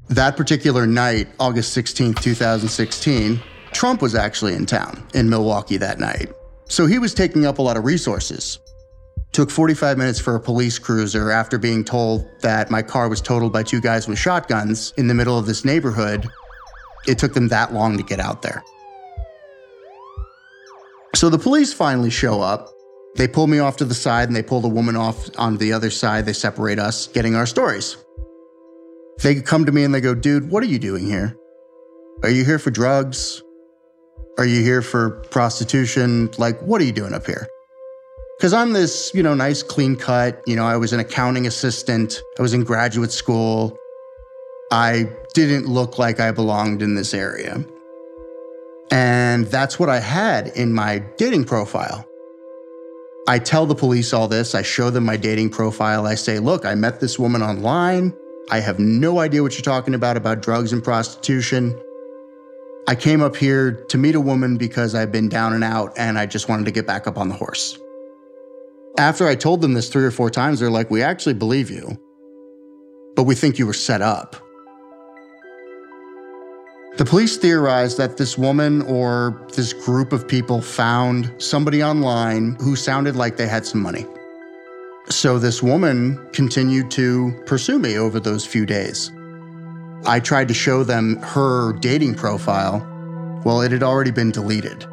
That 0.08 0.36
particular 0.36 0.86
night, 0.86 1.28
August 1.40 1.76
16th, 1.76 2.20
2016, 2.22 3.40
Trump 3.72 4.00
was 4.00 4.14
actually 4.14 4.54
in 4.54 4.64
town 4.66 5.06
in 5.14 5.28
Milwaukee 5.28 5.76
that 5.78 5.98
night. 5.98 6.32
So 6.68 6.86
he 6.86 6.98
was 6.98 7.12
taking 7.12 7.44
up 7.44 7.58
a 7.58 7.62
lot 7.62 7.76
of 7.76 7.84
resources. 7.84 8.58
Took 9.36 9.50
45 9.50 9.98
minutes 9.98 10.18
for 10.18 10.34
a 10.34 10.40
police 10.40 10.78
cruiser 10.78 11.30
after 11.30 11.58
being 11.58 11.84
told 11.84 12.26
that 12.40 12.70
my 12.70 12.80
car 12.80 13.10
was 13.10 13.20
totaled 13.20 13.52
by 13.52 13.62
two 13.62 13.82
guys 13.82 14.08
with 14.08 14.18
shotguns 14.18 14.94
in 14.96 15.08
the 15.08 15.12
middle 15.12 15.38
of 15.38 15.44
this 15.44 15.62
neighborhood. 15.62 16.26
It 17.06 17.18
took 17.18 17.34
them 17.34 17.48
that 17.48 17.74
long 17.74 17.98
to 17.98 18.02
get 18.02 18.18
out 18.18 18.40
there. 18.40 18.64
So 21.14 21.28
the 21.28 21.38
police 21.38 21.74
finally 21.74 22.08
show 22.08 22.40
up. 22.40 22.70
They 23.16 23.28
pull 23.28 23.46
me 23.46 23.58
off 23.58 23.76
to 23.76 23.84
the 23.84 23.92
side 23.92 24.30
and 24.30 24.34
they 24.34 24.42
pull 24.42 24.62
the 24.62 24.70
woman 24.70 24.96
off 24.96 25.28
on 25.36 25.58
the 25.58 25.74
other 25.74 25.90
side. 25.90 26.24
They 26.24 26.32
separate 26.32 26.78
us, 26.78 27.06
getting 27.06 27.34
our 27.34 27.44
stories. 27.44 27.98
They 29.22 29.42
come 29.42 29.66
to 29.66 29.70
me 29.70 29.84
and 29.84 29.94
they 29.94 30.00
go, 30.00 30.14
dude, 30.14 30.48
what 30.48 30.62
are 30.62 30.66
you 30.66 30.78
doing 30.78 31.04
here? 31.04 31.36
Are 32.22 32.30
you 32.30 32.42
here 32.42 32.58
for 32.58 32.70
drugs? 32.70 33.42
Are 34.38 34.46
you 34.46 34.62
here 34.62 34.80
for 34.80 35.10
prostitution? 35.30 36.30
Like, 36.38 36.58
what 36.62 36.80
are 36.80 36.84
you 36.84 36.92
doing 36.92 37.12
up 37.12 37.26
here? 37.26 37.46
Because 38.36 38.52
I'm 38.52 38.72
this, 38.72 39.12
you 39.14 39.22
know, 39.22 39.34
nice, 39.34 39.62
clean 39.62 39.96
cut. 39.96 40.42
You 40.46 40.56
know, 40.56 40.66
I 40.66 40.76
was 40.76 40.92
an 40.92 41.00
accounting 41.00 41.46
assistant, 41.46 42.22
I 42.38 42.42
was 42.42 42.52
in 42.52 42.64
graduate 42.64 43.12
school. 43.12 43.78
I 44.70 45.12
didn't 45.32 45.68
look 45.68 45.96
like 45.98 46.18
I 46.18 46.32
belonged 46.32 46.82
in 46.82 46.96
this 46.96 47.14
area. 47.14 47.64
And 48.90 49.46
that's 49.46 49.78
what 49.78 49.88
I 49.88 50.00
had 50.00 50.48
in 50.48 50.72
my 50.72 50.98
dating 51.16 51.44
profile. 51.44 52.04
I 53.28 53.38
tell 53.38 53.66
the 53.66 53.74
police 53.74 54.12
all 54.12 54.28
this. 54.28 54.54
I 54.54 54.62
show 54.62 54.90
them 54.90 55.04
my 55.04 55.16
dating 55.16 55.50
profile. 55.50 56.06
I 56.06 56.14
say, 56.14 56.38
look, 56.38 56.64
I 56.64 56.74
met 56.74 57.00
this 57.00 57.18
woman 57.18 57.42
online. 57.42 58.14
I 58.50 58.60
have 58.60 58.78
no 58.78 59.18
idea 59.18 59.42
what 59.42 59.54
you're 59.54 59.62
talking 59.62 59.94
about 59.94 60.16
about 60.16 60.42
drugs 60.42 60.72
and 60.72 60.82
prostitution. 60.82 61.80
I 62.86 62.94
came 62.94 63.20
up 63.20 63.34
here 63.34 63.72
to 63.72 63.98
meet 63.98 64.14
a 64.14 64.20
woman 64.20 64.56
because 64.56 64.94
I've 64.94 65.10
been 65.10 65.28
down 65.28 65.52
and 65.52 65.64
out 65.64 65.92
and 65.96 66.16
I 66.18 66.26
just 66.26 66.48
wanted 66.48 66.66
to 66.66 66.70
get 66.70 66.86
back 66.86 67.08
up 67.08 67.18
on 67.18 67.28
the 67.28 67.34
horse. 67.34 67.78
After 68.98 69.26
I 69.26 69.34
told 69.34 69.60
them 69.60 69.74
this 69.74 69.90
three 69.90 70.04
or 70.04 70.10
four 70.10 70.30
times, 70.30 70.60
they're 70.60 70.70
like, 70.70 70.90
We 70.90 71.02
actually 71.02 71.34
believe 71.34 71.70
you, 71.70 72.00
but 73.14 73.24
we 73.24 73.34
think 73.34 73.58
you 73.58 73.66
were 73.66 73.74
set 73.74 74.00
up. 74.00 74.36
The 76.96 77.04
police 77.04 77.36
theorized 77.36 77.98
that 77.98 78.16
this 78.16 78.38
woman 78.38 78.80
or 78.82 79.38
this 79.54 79.74
group 79.74 80.14
of 80.14 80.26
people 80.26 80.62
found 80.62 81.30
somebody 81.36 81.84
online 81.84 82.56
who 82.58 82.74
sounded 82.74 83.16
like 83.16 83.36
they 83.36 83.46
had 83.46 83.66
some 83.66 83.82
money. 83.82 84.06
So 85.10 85.38
this 85.38 85.62
woman 85.62 86.26
continued 86.32 86.90
to 86.92 87.38
pursue 87.44 87.78
me 87.78 87.98
over 87.98 88.18
those 88.18 88.46
few 88.46 88.64
days. 88.64 89.12
I 90.06 90.20
tried 90.20 90.48
to 90.48 90.54
show 90.54 90.84
them 90.84 91.16
her 91.16 91.74
dating 91.74 92.14
profile. 92.14 92.78
Well, 93.44 93.60
it 93.60 93.72
had 93.72 93.82
already 93.82 94.10
been 94.10 94.30
deleted. 94.30 94.86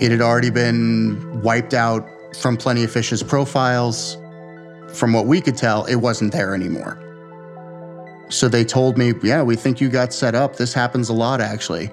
It 0.00 0.10
had 0.10 0.22
already 0.22 0.50
been 0.50 1.42
wiped 1.42 1.74
out 1.74 2.08
from 2.40 2.56
Plenty 2.56 2.84
of 2.84 2.90
Fish's 2.90 3.22
profiles. 3.22 4.16
From 4.94 5.12
what 5.12 5.26
we 5.26 5.40
could 5.40 5.56
tell, 5.56 5.84
it 5.84 5.96
wasn't 5.96 6.32
there 6.32 6.54
anymore. 6.54 7.02
So 8.28 8.48
they 8.48 8.64
told 8.64 8.98
me, 8.98 9.12
yeah, 9.22 9.42
we 9.42 9.56
think 9.56 9.80
you 9.80 9.88
got 9.88 10.12
set 10.12 10.34
up. 10.34 10.56
This 10.56 10.72
happens 10.72 11.08
a 11.08 11.12
lot, 11.12 11.40
actually. 11.40 11.90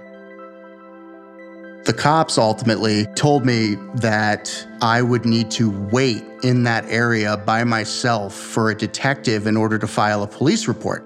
The 1.86 1.94
cops 1.94 2.38
ultimately 2.38 3.06
told 3.16 3.46
me 3.46 3.76
that 3.96 4.68
I 4.82 5.02
would 5.02 5.26
need 5.26 5.52
to 5.52 5.70
wait 5.92 6.24
in 6.42 6.64
that 6.64 6.86
area 6.88 7.36
by 7.36 7.66
myself 7.66 8.34
for 8.34 8.70
a 8.70 8.76
detective 8.76 9.48
in 9.48 9.58
order 9.58 9.78
to 9.78 9.86
file 9.86 10.24
a 10.24 10.28
police 10.28 10.68
report. 10.68 11.06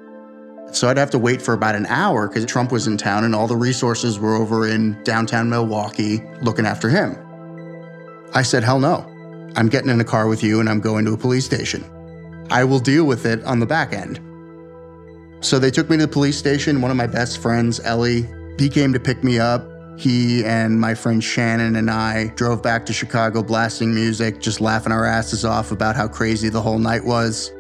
So 0.72 0.88
I'd 0.88 0.98
have 0.98 1.10
to 1.12 1.20
wait 1.20 1.42
for 1.42 1.54
about 1.54 1.76
an 1.76 1.88
hour 1.88 2.28
because 2.28 2.46
Trump 2.46 2.72
was 2.72 2.86
in 2.86 2.98
town 2.98 3.24
and 3.24 3.34
all 3.34 3.48
the 3.48 3.56
resources 3.56 4.20
were 4.20 4.36
over 4.36 4.68
in 4.68 5.02
downtown 5.04 5.50
Milwaukee 5.50 6.22
looking 6.42 6.68
after 6.68 6.90
him. 6.90 7.18
I 8.36 8.44
said, 8.44 8.64
hell 8.64 8.80
no. 8.80 9.12
I'm 9.58 9.70
getting 9.70 9.90
in 9.90 10.00
a 10.00 10.06
car 10.06 10.28
with 10.28 10.44
you 10.44 10.60
and 10.60 10.70
I'm 10.70 10.80
going 10.80 11.04
to 11.06 11.14
a 11.14 11.18
police 11.18 11.44
station. 11.44 11.84
I 12.52 12.64
will 12.64 12.80
deal 12.80 13.06
with 13.06 13.26
it 13.26 13.44
on 13.44 13.60
the 13.60 13.66
back 13.66 13.92
end. 13.92 14.22
So 15.42 15.58
they 15.58 15.72
took 15.72 15.90
me 15.90 15.98
to 15.98 16.06
the 16.06 16.12
police 16.12 16.38
station. 16.38 16.80
One 16.80 16.92
of 16.92 16.98
my 16.98 17.08
best 17.08 17.40
friends, 17.40 17.80
Ellie, 17.80 18.28
he 18.60 18.70
came 18.70 18.94
to 18.94 19.00
pick 19.00 19.24
me 19.24 19.40
up. 19.40 19.68
He 19.98 20.46
and 20.46 20.80
my 20.80 20.94
friend 20.94 21.24
Shannon 21.24 21.76
and 21.76 21.90
I 21.90 22.28
drove 22.36 22.62
back 22.62 22.86
to 22.86 22.94
Chicago 22.94 23.42
blasting 23.42 23.96
music, 23.96 24.40
just 24.40 24.62
laughing 24.62 24.92
our 24.92 25.06
asses 25.06 25.44
off 25.44 25.72
about 25.72 25.96
how 25.96 26.08
crazy 26.08 26.50
the 26.50 26.62
whole 26.62 26.78
night 26.78 27.04
was. 27.04 27.52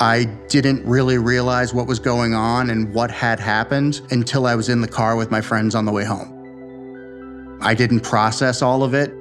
I 0.00 0.24
didn't 0.48 0.84
really 0.86 1.18
realize 1.18 1.74
what 1.74 1.86
was 1.86 1.98
going 1.98 2.32
on 2.32 2.70
and 2.70 2.92
what 2.94 3.10
had 3.10 3.38
happened 3.38 4.00
until 4.10 4.46
I 4.46 4.54
was 4.54 4.70
in 4.70 4.80
the 4.80 4.88
car 4.88 5.14
with 5.14 5.30
my 5.30 5.42
friends 5.42 5.74
on 5.74 5.84
the 5.84 5.92
way 5.92 6.04
home. 6.04 7.58
I 7.60 7.74
didn't 7.74 8.00
process 8.00 8.62
all 8.62 8.82
of 8.82 8.94
it. 8.94 9.14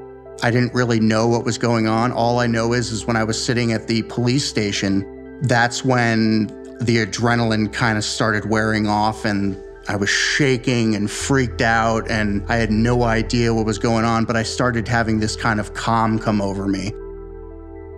I 0.44 0.52
didn't 0.52 0.74
really 0.74 1.00
know 1.00 1.28
what 1.28 1.46
was 1.46 1.58
going 1.58 1.88
on. 1.88 2.12
All 2.12 2.40
I 2.40 2.48
know 2.48 2.74
is, 2.74 2.92
is 2.92 3.06
when 3.06 3.16
I 3.16 3.24
was 3.24 3.44
sitting 3.44 3.72
at 3.72 3.88
the 3.88 4.04
police 4.04 4.48
station, 4.48 5.40
that's 5.44 5.84
when 5.84 6.48
the 6.80 7.06
adrenaline 7.06 7.72
kind 7.72 7.98
of 7.98 8.04
started 8.04 8.50
wearing 8.50 8.88
off 8.88 9.26
and 9.26 9.58
I 9.88 9.96
was 9.98 10.10
shaking 10.10 10.96
and 10.96 11.10
freaked 11.10 11.62
out, 11.62 12.10
and 12.10 12.44
I 12.50 12.56
had 12.56 12.72
no 12.72 13.04
idea 13.04 13.54
what 13.54 13.68
was 13.68 13.78
going 13.78 14.04
on, 14.04 14.26
but 14.26 14.36
I 14.36 14.42
started 14.42 14.88
having 14.88 15.20
this 15.20 15.36
kind 15.36 15.60
of 15.60 15.76
calm 15.76 16.18
come 16.18 16.42
over 16.42 16.68
me. 16.68 16.92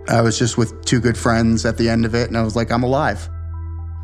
I 0.08 0.20
was 0.20 0.38
just 0.38 0.58
with 0.58 0.84
two 0.84 1.00
good 1.00 1.16
friends 1.16 1.64
at 1.64 1.78
the 1.78 1.88
end 1.88 2.04
of 2.04 2.14
it, 2.14 2.28
and 2.28 2.36
I 2.36 2.42
was 2.42 2.54
like, 2.54 2.70
I'm 2.70 2.82
alive. 2.82 3.28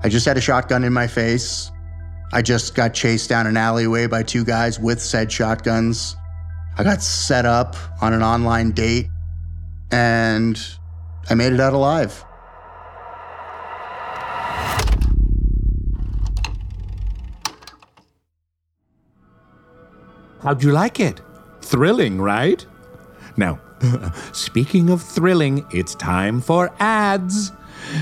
I 0.02 0.08
just 0.08 0.24
had 0.24 0.38
a 0.38 0.40
shotgun 0.40 0.84
in 0.84 0.94
my 0.94 1.06
face. 1.06 1.70
I 2.32 2.40
just 2.40 2.74
got 2.74 2.94
chased 2.94 3.28
down 3.28 3.46
an 3.46 3.56
alleyway 3.56 4.06
by 4.06 4.22
two 4.22 4.44
guys 4.44 4.80
with 4.80 5.00
said 5.00 5.30
shotguns. 5.30 6.16
I 6.76 6.82
got 6.82 7.02
set 7.02 7.46
up 7.46 7.76
on 8.00 8.12
an 8.12 8.22
online 8.22 8.72
date 8.72 9.06
and 9.92 10.60
I 11.30 11.34
made 11.34 11.52
it 11.52 11.60
out 11.60 11.72
alive. 11.72 12.24
How'd 20.42 20.62
you 20.62 20.72
like 20.72 20.98
it? 20.98 21.20
Thrilling, 21.62 22.20
right? 22.20 22.66
Now, 23.36 23.60
speaking 24.32 24.90
of 24.90 25.00
thrilling, 25.00 25.64
it's 25.70 25.94
time 25.94 26.40
for 26.40 26.74
ads. 26.80 27.52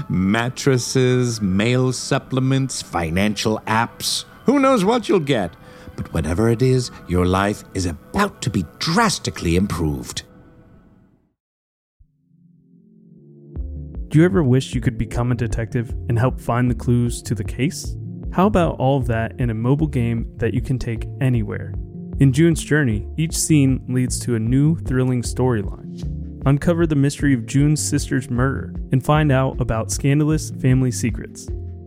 Mattresses, 0.08 1.42
male 1.42 1.92
supplements, 1.92 2.80
financial 2.80 3.58
apps. 3.66 4.24
Who 4.46 4.58
knows 4.58 4.82
what 4.82 5.08
you'll 5.08 5.20
get? 5.20 5.54
But 5.96 6.12
whatever 6.12 6.48
it 6.48 6.62
is, 6.62 6.90
your 7.08 7.26
life 7.26 7.64
is 7.74 7.86
about 7.86 8.42
to 8.42 8.50
be 8.50 8.64
drastically 8.78 9.56
improved. 9.56 10.22
Do 14.08 14.18
you 14.18 14.24
ever 14.24 14.42
wish 14.42 14.74
you 14.74 14.80
could 14.82 14.98
become 14.98 15.32
a 15.32 15.34
detective 15.34 15.88
and 16.08 16.18
help 16.18 16.38
find 16.38 16.70
the 16.70 16.74
clues 16.74 17.22
to 17.22 17.34
the 17.34 17.44
case? 17.44 17.96
How 18.32 18.46
about 18.46 18.78
all 18.78 18.98
of 18.98 19.06
that 19.06 19.38
in 19.40 19.50
a 19.50 19.54
mobile 19.54 19.86
game 19.86 20.30
that 20.36 20.52
you 20.52 20.60
can 20.60 20.78
take 20.78 21.06
anywhere? 21.20 21.74
In 22.20 22.32
June's 22.32 22.62
Journey, 22.62 23.08
each 23.16 23.34
scene 23.34 23.82
leads 23.88 24.18
to 24.20 24.34
a 24.34 24.38
new, 24.38 24.76
thrilling 24.76 25.22
storyline. 25.22 26.42
Uncover 26.44 26.86
the 26.86 26.94
mystery 26.94 27.32
of 27.34 27.46
June's 27.46 27.82
sister's 27.82 28.28
murder 28.28 28.74
and 28.92 29.04
find 29.04 29.32
out 29.32 29.60
about 29.60 29.90
scandalous 29.90 30.50
family 30.50 30.90
secrets. 30.90 31.48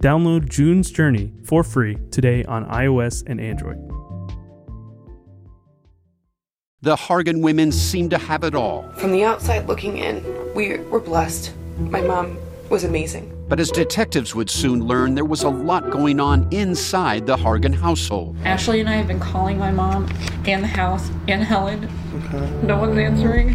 Download 0.00 0.48
June's 0.48 0.90
Journey 0.90 1.30
for 1.44 1.62
free 1.62 1.98
today 2.10 2.42
on 2.44 2.64
iOS 2.70 3.22
and 3.26 3.38
Android. 3.38 3.76
The 6.80 6.96
Hargan 6.96 7.42
women 7.42 7.70
seem 7.70 8.08
to 8.08 8.16
have 8.16 8.42
it 8.42 8.54
all. 8.54 8.90
From 8.96 9.12
the 9.12 9.24
outside 9.24 9.68
looking 9.68 9.98
in, 9.98 10.24
we 10.54 10.78
were 10.78 11.00
blessed. 11.00 11.52
My 11.78 12.00
mom 12.00 12.38
was 12.70 12.84
amazing. 12.84 13.30
But 13.50 13.60
as 13.60 13.70
detectives 13.70 14.34
would 14.34 14.48
soon 14.48 14.86
learn, 14.86 15.14
there 15.14 15.26
was 15.26 15.42
a 15.42 15.50
lot 15.50 15.90
going 15.90 16.18
on 16.18 16.48
inside 16.50 17.26
the 17.26 17.36
Hargan 17.36 17.74
household. 17.74 18.38
Ashley 18.46 18.80
and 18.80 18.88
I 18.88 18.94
have 18.94 19.06
been 19.08 19.20
calling 19.20 19.58
my 19.58 19.70
mom 19.70 20.08
and 20.46 20.62
the 20.62 20.68
house 20.68 21.10
and 21.28 21.42
Helen. 21.42 21.90
Okay. 22.24 22.50
No 22.62 22.78
one's 22.78 22.96
answering. 22.96 23.54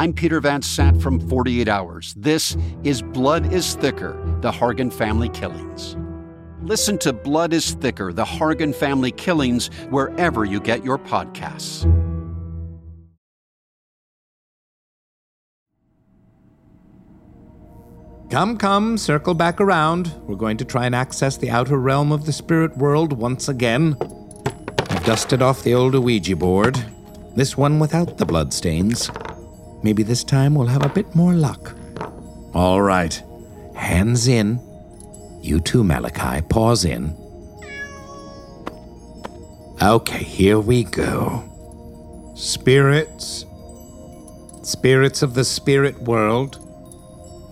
I'm 0.00 0.12
Peter 0.12 0.40
Van 0.40 0.62
Sant 0.62 1.02
from 1.02 1.18
48 1.18 1.66
Hours. 1.66 2.14
This 2.16 2.56
is 2.84 3.02
Blood 3.02 3.52
is 3.52 3.74
Thicker 3.74 4.12
The 4.42 4.52
Hargan 4.52 4.92
Family 4.92 5.28
Killings. 5.28 5.96
Listen 6.62 6.98
to 6.98 7.12
Blood 7.12 7.52
is 7.52 7.72
Thicker 7.72 8.12
The 8.12 8.24
Hargan 8.24 8.72
Family 8.72 9.10
Killings 9.10 9.70
wherever 9.90 10.44
you 10.44 10.60
get 10.60 10.84
your 10.84 10.98
podcasts. 10.98 11.82
Come, 18.30 18.56
come, 18.56 18.98
circle 18.98 19.34
back 19.34 19.60
around. 19.60 20.14
We're 20.28 20.36
going 20.36 20.58
to 20.58 20.64
try 20.64 20.86
and 20.86 20.94
access 20.94 21.36
the 21.36 21.50
outer 21.50 21.76
realm 21.76 22.12
of 22.12 22.24
the 22.24 22.32
spirit 22.32 22.76
world 22.76 23.12
once 23.12 23.48
again. 23.48 23.96
I've 24.90 25.04
dusted 25.04 25.42
off 25.42 25.64
the 25.64 25.74
old 25.74 25.96
Ouija 25.96 26.36
board. 26.36 26.84
This 27.34 27.56
one 27.56 27.80
without 27.80 28.18
the 28.18 28.26
bloodstains. 28.26 29.10
Maybe 29.82 30.02
this 30.02 30.24
time 30.24 30.54
we'll 30.54 30.66
have 30.66 30.84
a 30.84 30.88
bit 30.88 31.14
more 31.14 31.34
luck. 31.34 31.74
All 32.54 32.82
right. 32.82 33.22
Hands 33.74 34.26
in. 34.28 34.60
You 35.42 35.60
too, 35.60 35.84
Malachi. 35.84 36.42
Pause 36.48 36.84
in. 36.86 37.16
Okay, 39.80 40.24
here 40.24 40.58
we 40.58 40.84
go. 40.84 41.44
Spirits. 42.34 43.46
Spirits 44.62 45.22
of 45.22 45.34
the 45.34 45.44
spirit 45.44 46.02
world. 46.02 46.58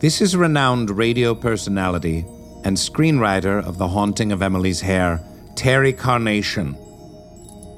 This 0.01 0.21
is 0.21 0.37
renowned 0.37 0.91
radio 0.91 1.35
personality 1.35 2.27
and 2.65 2.77
screenwriter 2.77 3.65
of 3.65 3.79
The 3.79 3.89
Haunting 3.89 4.33
of 4.33 4.43
Emily's 4.43 4.81
Hair, 4.81 5.25
Terry 5.55 5.93
Carnation. 5.93 6.73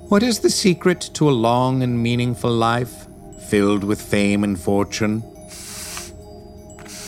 What 0.08 0.22
is 0.22 0.38
the 0.40 0.48
secret 0.48 1.10
to 1.12 1.28
a 1.28 1.30
long 1.30 1.82
and 1.82 2.02
meaningful 2.02 2.50
life, 2.50 3.07
filled 3.48 3.82
with 3.84 4.00
fame 4.00 4.44
and 4.44 4.60
fortune? 4.60 5.22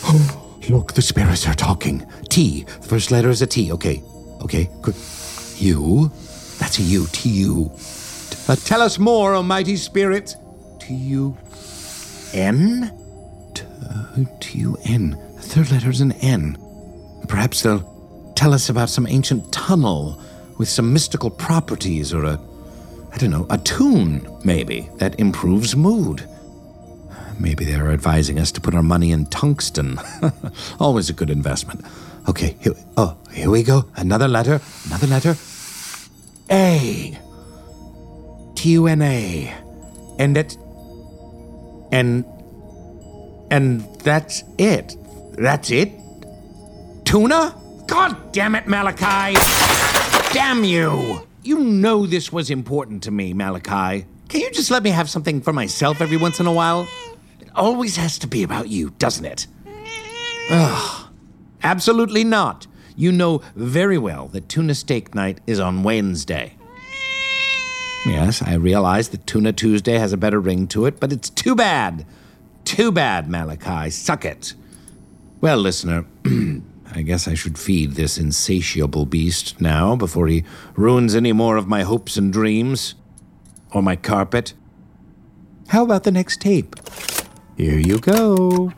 Oh, 0.04 0.58
look, 0.68 0.94
the 0.94 1.02
spirits 1.02 1.46
are 1.46 1.54
talking. 1.54 2.06
T. 2.28 2.64
The 2.64 2.88
first 2.88 3.10
letter 3.10 3.28
is 3.28 3.42
a 3.42 3.46
T. 3.46 3.70
Okay. 3.72 4.02
Okay, 4.42 4.70
good. 4.80 4.94
U. 5.58 6.10
That's 6.58 6.78
a 6.78 6.82
U. 6.82 7.06
T 7.12 7.28
U. 7.28 7.70
Uh, 8.48 8.56
tell 8.56 8.80
us 8.80 8.98
more, 8.98 9.34
O 9.34 9.42
mighty 9.42 9.76
spirit. 9.76 10.34
T 10.78 10.94
U. 10.94 11.36
N? 12.32 12.96
T 14.40 14.58
U 14.58 14.76
N. 14.84 15.10
The 15.36 15.42
third 15.42 15.70
letter 15.70 15.90
is 15.90 16.00
an 16.00 16.12
N. 16.12 16.56
Perhaps 17.28 17.62
they'll 17.62 18.32
tell 18.34 18.54
us 18.54 18.68
about 18.68 18.88
some 18.88 19.06
ancient 19.06 19.52
tunnel 19.52 20.20
with 20.58 20.68
some 20.68 20.92
mystical 20.92 21.30
properties 21.30 22.12
or 22.12 22.24
a, 22.24 22.40
I 23.12 23.18
don't 23.18 23.30
know, 23.30 23.46
a 23.50 23.58
tune, 23.58 24.26
maybe, 24.44 24.88
that 24.96 25.18
improves 25.18 25.74
mood. 25.74 26.28
Maybe 27.38 27.64
they're 27.64 27.90
advising 27.90 28.38
us 28.38 28.52
to 28.52 28.60
put 28.60 28.74
our 28.74 28.82
money 28.82 29.12
in 29.12 29.26
tungsten. 29.26 29.98
Always 30.80 31.08
a 31.08 31.12
good 31.12 31.30
investment. 31.30 31.84
Okay, 32.28 32.56
here, 32.60 32.74
oh, 32.96 33.16
here 33.32 33.50
we 33.50 33.62
go. 33.62 33.86
Another 33.96 34.28
letter, 34.28 34.60
another 34.86 35.06
letter. 35.06 35.36
A. 36.50 37.18
T 38.56 38.72
U 38.72 38.86
N 38.86 39.00
A. 39.00 39.54
And 40.18 40.36
it. 40.36 40.56
And 41.90 42.24
and 43.50 43.82
that's 44.00 44.44
it. 44.58 44.96
That's 45.32 45.70
it? 45.70 45.92
Tuna? 47.04 47.54
God 47.86 48.32
damn 48.32 48.54
it, 48.54 48.68
Malachi! 48.68 49.36
Damn 50.32 50.62
you! 50.62 51.26
You 51.42 51.60
know 51.60 52.06
this 52.06 52.32
was 52.32 52.50
important 52.50 53.02
to 53.04 53.10
me, 53.10 53.32
Malachi. 53.32 54.06
Can 54.28 54.40
you 54.40 54.50
just 54.50 54.70
let 54.70 54.82
me 54.82 54.90
have 54.90 55.08
something 55.08 55.40
for 55.40 55.52
myself 55.52 56.00
every 56.00 56.16
once 56.16 56.38
in 56.38 56.46
a 56.46 56.52
while? 56.52 56.86
It 57.40 57.48
always 57.54 57.96
has 57.96 58.18
to 58.18 58.26
be 58.26 58.42
about 58.42 58.68
you, 58.68 58.90
doesn't 58.98 59.24
it? 59.24 59.46
Ugh. 60.50 61.08
Absolutely 61.62 62.24
not. 62.24 62.66
You 62.96 63.12
know 63.12 63.42
very 63.54 63.98
well 63.98 64.28
that 64.28 64.48
tuna 64.48 64.74
steak 64.74 65.14
night 65.14 65.40
is 65.46 65.58
on 65.58 65.82
Wednesday. 65.82 66.56
Yes, 68.06 68.42
I 68.42 68.54
realize 68.54 69.10
that 69.10 69.26
Tuna 69.26 69.52
Tuesday 69.52 69.98
has 69.98 70.14
a 70.14 70.16
better 70.16 70.40
ring 70.40 70.66
to 70.68 70.86
it, 70.86 70.98
but 71.00 71.12
it's 71.12 71.28
too 71.28 71.54
bad. 71.54 72.06
Too 72.64 72.90
bad, 72.90 73.28
Malachi. 73.28 73.90
Suck 73.90 74.24
it. 74.24 74.54
Well, 75.42 75.58
listener, 75.58 76.06
I 76.92 77.02
guess 77.02 77.28
I 77.28 77.34
should 77.34 77.58
feed 77.58 77.92
this 77.92 78.18
insatiable 78.18 79.06
beast 79.06 79.60
now 79.60 79.94
before 79.94 80.26
he 80.26 80.44
ruins 80.74 81.14
any 81.14 81.32
more 81.32 81.56
of 81.56 81.68
my 81.68 81.82
hopes 81.82 82.16
and 82.16 82.32
dreams. 82.32 82.94
Or 83.72 83.82
my 83.82 83.94
carpet. 83.94 84.54
How 85.68 85.84
about 85.84 86.02
the 86.02 86.10
next 86.10 86.40
tape? 86.40 86.74
Here 87.56 87.78
you 87.78 87.98
go. 87.98 88.72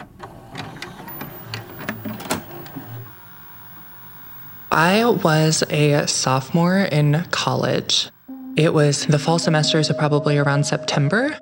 I 4.70 5.04
was 5.04 5.62
a 5.70 6.06
sophomore 6.06 6.78
in 6.78 7.24
college. 7.30 8.10
It 8.56 8.74
was 8.74 9.06
the 9.06 9.18
fall 9.18 9.38
semester, 9.38 9.82
so 9.82 9.94
probably 9.94 10.36
around 10.36 10.64
September. 10.64 11.36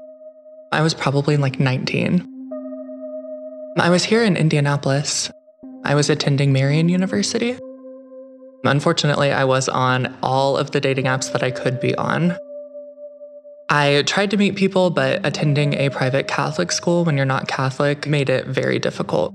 I 0.71 0.83
was 0.83 0.95
probably 0.95 1.37
like 1.37 1.59
19. 1.59 2.27
I 3.77 3.91
was 3.91 4.05
here 4.05 4.23
in 4.23 4.37
Indianapolis. 4.37 5.31
I 5.85 5.95
was 5.95 6.11
attending 6.11 6.53
Marian 6.53 6.89
University. 6.89 7.59
Unfortunately, 8.65 9.33
I 9.33 9.45
was 9.45 9.69
on 9.69 10.15
all 10.23 10.57
of 10.57 10.73
the 10.73 10.81
dating 10.81 11.07
apps 11.07 11.33
that 11.33 11.43
I 11.43 11.51
could 11.51 11.81
be 11.81 11.95
on. 11.95 12.37
I 13.71 14.03
tried 14.07 14.31
to 14.33 14.37
meet 14.37 14.57
people, 14.57 14.91
but 14.91 15.25
attending 15.25 15.75
a 15.75 15.91
private 15.91 16.27
Catholic 16.27 16.73
school 16.73 17.05
when 17.05 17.17
you're 17.17 17.25
not 17.25 17.49
Catholic 17.49 18.07
made 18.07 18.29
it 18.29 18.47
very 18.47 18.79
difficult. 18.79 19.33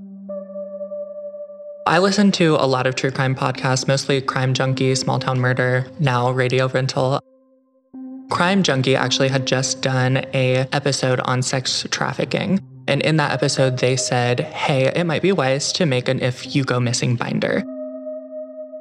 I 1.86 1.98
listen 1.98 2.32
to 2.32 2.56
a 2.56 2.66
lot 2.66 2.86
of 2.86 2.96
true 2.96 3.10
crime 3.10 3.34
podcasts, 3.34 3.88
mostly 3.88 4.20
Crime 4.20 4.54
Junkie, 4.54 4.94
Small 4.94 5.18
Town 5.18 5.40
Murder, 5.40 5.86
now 5.98 6.30
Radio 6.30 6.68
Rental. 6.68 7.20
Crime 8.30 8.62
Junkie 8.62 8.96
actually 8.96 9.28
had 9.28 9.46
just 9.46 9.82
done 9.82 10.18
a 10.34 10.66
episode 10.72 11.20
on 11.20 11.42
sex 11.42 11.86
trafficking. 11.90 12.60
And 12.88 13.02
in 13.02 13.16
that 13.16 13.32
episode, 13.32 13.78
they 13.78 13.96
said, 13.96 14.40
hey, 14.40 14.86
it 14.94 15.04
might 15.04 15.22
be 15.22 15.32
wise 15.32 15.72
to 15.72 15.86
make 15.86 16.08
an 16.08 16.20
if 16.20 16.54
you 16.54 16.64
go 16.64 16.78
missing 16.78 17.16
binder. 17.16 17.64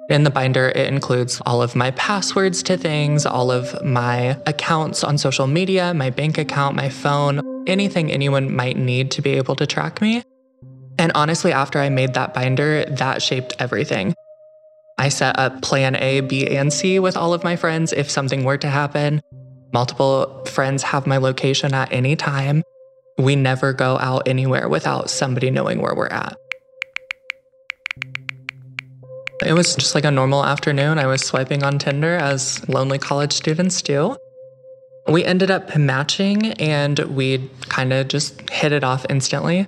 In 0.09 0.23
the 0.23 0.29
binder, 0.29 0.69
it 0.69 0.87
includes 0.87 1.41
all 1.47 1.63
of 1.63 1.75
my 1.75 1.89
passwords 1.91 2.61
to 2.63 2.77
things, 2.77 3.25
all 3.25 3.51
of 3.51 3.83
my 3.83 4.39
accounts 4.45 5.03
on 5.03 5.17
social 5.17 5.47
media, 5.47 5.95
my 5.95 6.11
bank 6.11 6.37
account, 6.37 6.75
my 6.75 6.89
phone, 6.89 7.41
anything 7.65 8.11
anyone 8.11 8.55
might 8.55 8.77
need 8.77 9.09
to 9.11 9.23
be 9.23 9.31
able 9.31 9.55
to 9.55 9.65
track 9.65 10.01
me. 10.01 10.21
And 10.99 11.11
honestly, 11.15 11.51
after 11.51 11.79
I 11.79 11.89
made 11.89 12.13
that 12.13 12.35
binder, 12.35 12.85
that 12.85 13.23
shaped 13.23 13.55
everything. 13.57 14.13
I 14.99 15.09
set 15.09 15.39
up 15.39 15.63
plan 15.63 15.95
A, 15.95 16.21
B, 16.21 16.47
and 16.55 16.71
C 16.71 16.99
with 16.99 17.17
all 17.17 17.33
of 17.33 17.43
my 17.43 17.55
friends 17.55 17.91
if 17.91 18.09
something 18.09 18.43
were 18.43 18.57
to 18.59 18.67
happen. 18.67 19.21
Multiple 19.73 20.45
friends 20.45 20.83
have 20.83 21.07
my 21.07 21.17
location 21.17 21.73
at 21.73 21.91
any 21.91 22.15
time. 22.15 22.63
We 23.17 23.35
never 23.35 23.73
go 23.73 23.97
out 23.97 24.27
anywhere 24.27 24.67
without 24.67 25.09
somebody 25.09 25.49
knowing 25.49 25.81
where 25.81 25.95
we're 25.95 26.07
at. 26.07 26.35
It 29.45 29.53
was 29.53 29.75
just 29.75 29.95
like 29.95 30.05
a 30.05 30.11
normal 30.11 30.43
afternoon. 30.43 30.97
I 30.97 31.07
was 31.07 31.21
swiping 31.21 31.63
on 31.63 31.77
Tinder 31.77 32.15
as 32.15 32.67
lonely 32.67 32.97
college 32.97 33.33
students 33.33 33.81
do. 33.81 34.17
We 35.07 35.23
ended 35.23 35.51
up 35.51 35.75
matching 35.77 36.53
and 36.53 36.99
we 36.99 37.49
kind 37.69 37.93
of 37.93 38.07
just 38.07 38.49
hit 38.49 38.71
it 38.71 38.83
off 38.83 39.05
instantly. 39.09 39.67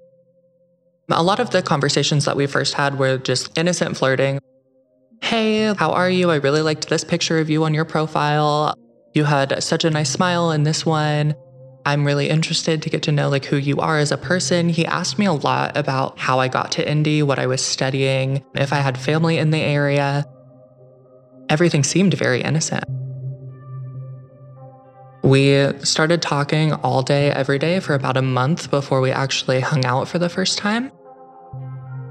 A 1.09 1.23
lot 1.23 1.39
of 1.39 1.51
the 1.51 1.61
conversations 1.61 2.25
that 2.25 2.35
we 2.35 2.47
first 2.47 2.73
had 2.73 2.97
were 2.97 3.17
just 3.17 3.57
innocent 3.57 3.97
flirting. 3.97 4.39
Hey, 5.21 5.73
how 5.73 5.91
are 5.91 6.09
you? 6.09 6.31
I 6.31 6.35
really 6.35 6.61
liked 6.61 6.89
this 6.89 7.03
picture 7.03 7.39
of 7.39 7.49
you 7.49 7.63
on 7.63 7.73
your 7.73 7.85
profile. 7.85 8.73
You 9.13 9.23
had 9.25 9.63
such 9.63 9.83
a 9.83 9.89
nice 9.89 10.09
smile 10.09 10.51
in 10.51 10.63
this 10.63 10.85
one. 10.85 11.33
I'm 11.87 12.03
really 12.05 12.27
interested 12.27 12.81
to 12.81 12.89
get 12.89 13.03
to 13.03 13.13
know 13.13 13.29
like 13.29 13.45
who 13.45 13.55
you 13.55 13.77
are 13.77 13.97
as 13.97 14.11
a 14.11 14.17
person. 14.17 14.67
He 14.67 14.85
asked 14.85 15.17
me 15.17 15.25
a 15.25 15.31
lot 15.31 15.77
about 15.77 16.19
how 16.19 16.37
I 16.37 16.49
got 16.49 16.69
to 16.73 16.85
Indy, 16.85 17.23
what 17.23 17.39
I 17.39 17.47
was 17.47 17.63
studying, 17.63 18.43
if 18.55 18.73
I 18.73 18.79
had 18.79 18.97
family 18.97 19.37
in 19.37 19.51
the 19.51 19.61
area. 19.61 20.25
Everything 21.47 21.85
seemed 21.85 22.13
very 22.13 22.41
innocent. 22.41 22.83
We 25.23 25.71
started 25.85 26.21
talking 26.21 26.73
all 26.73 27.03
day, 27.03 27.31
every 27.31 27.57
day 27.57 27.79
for 27.79 27.93
about 27.93 28.17
a 28.17 28.21
month 28.21 28.69
before 28.69 28.99
we 28.99 29.11
actually 29.11 29.61
hung 29.61 29.85
out 29.85 30.09
for 30.09 30.19
the 30.19 30.27
first 30.27 30.57
time. 30.57 30.91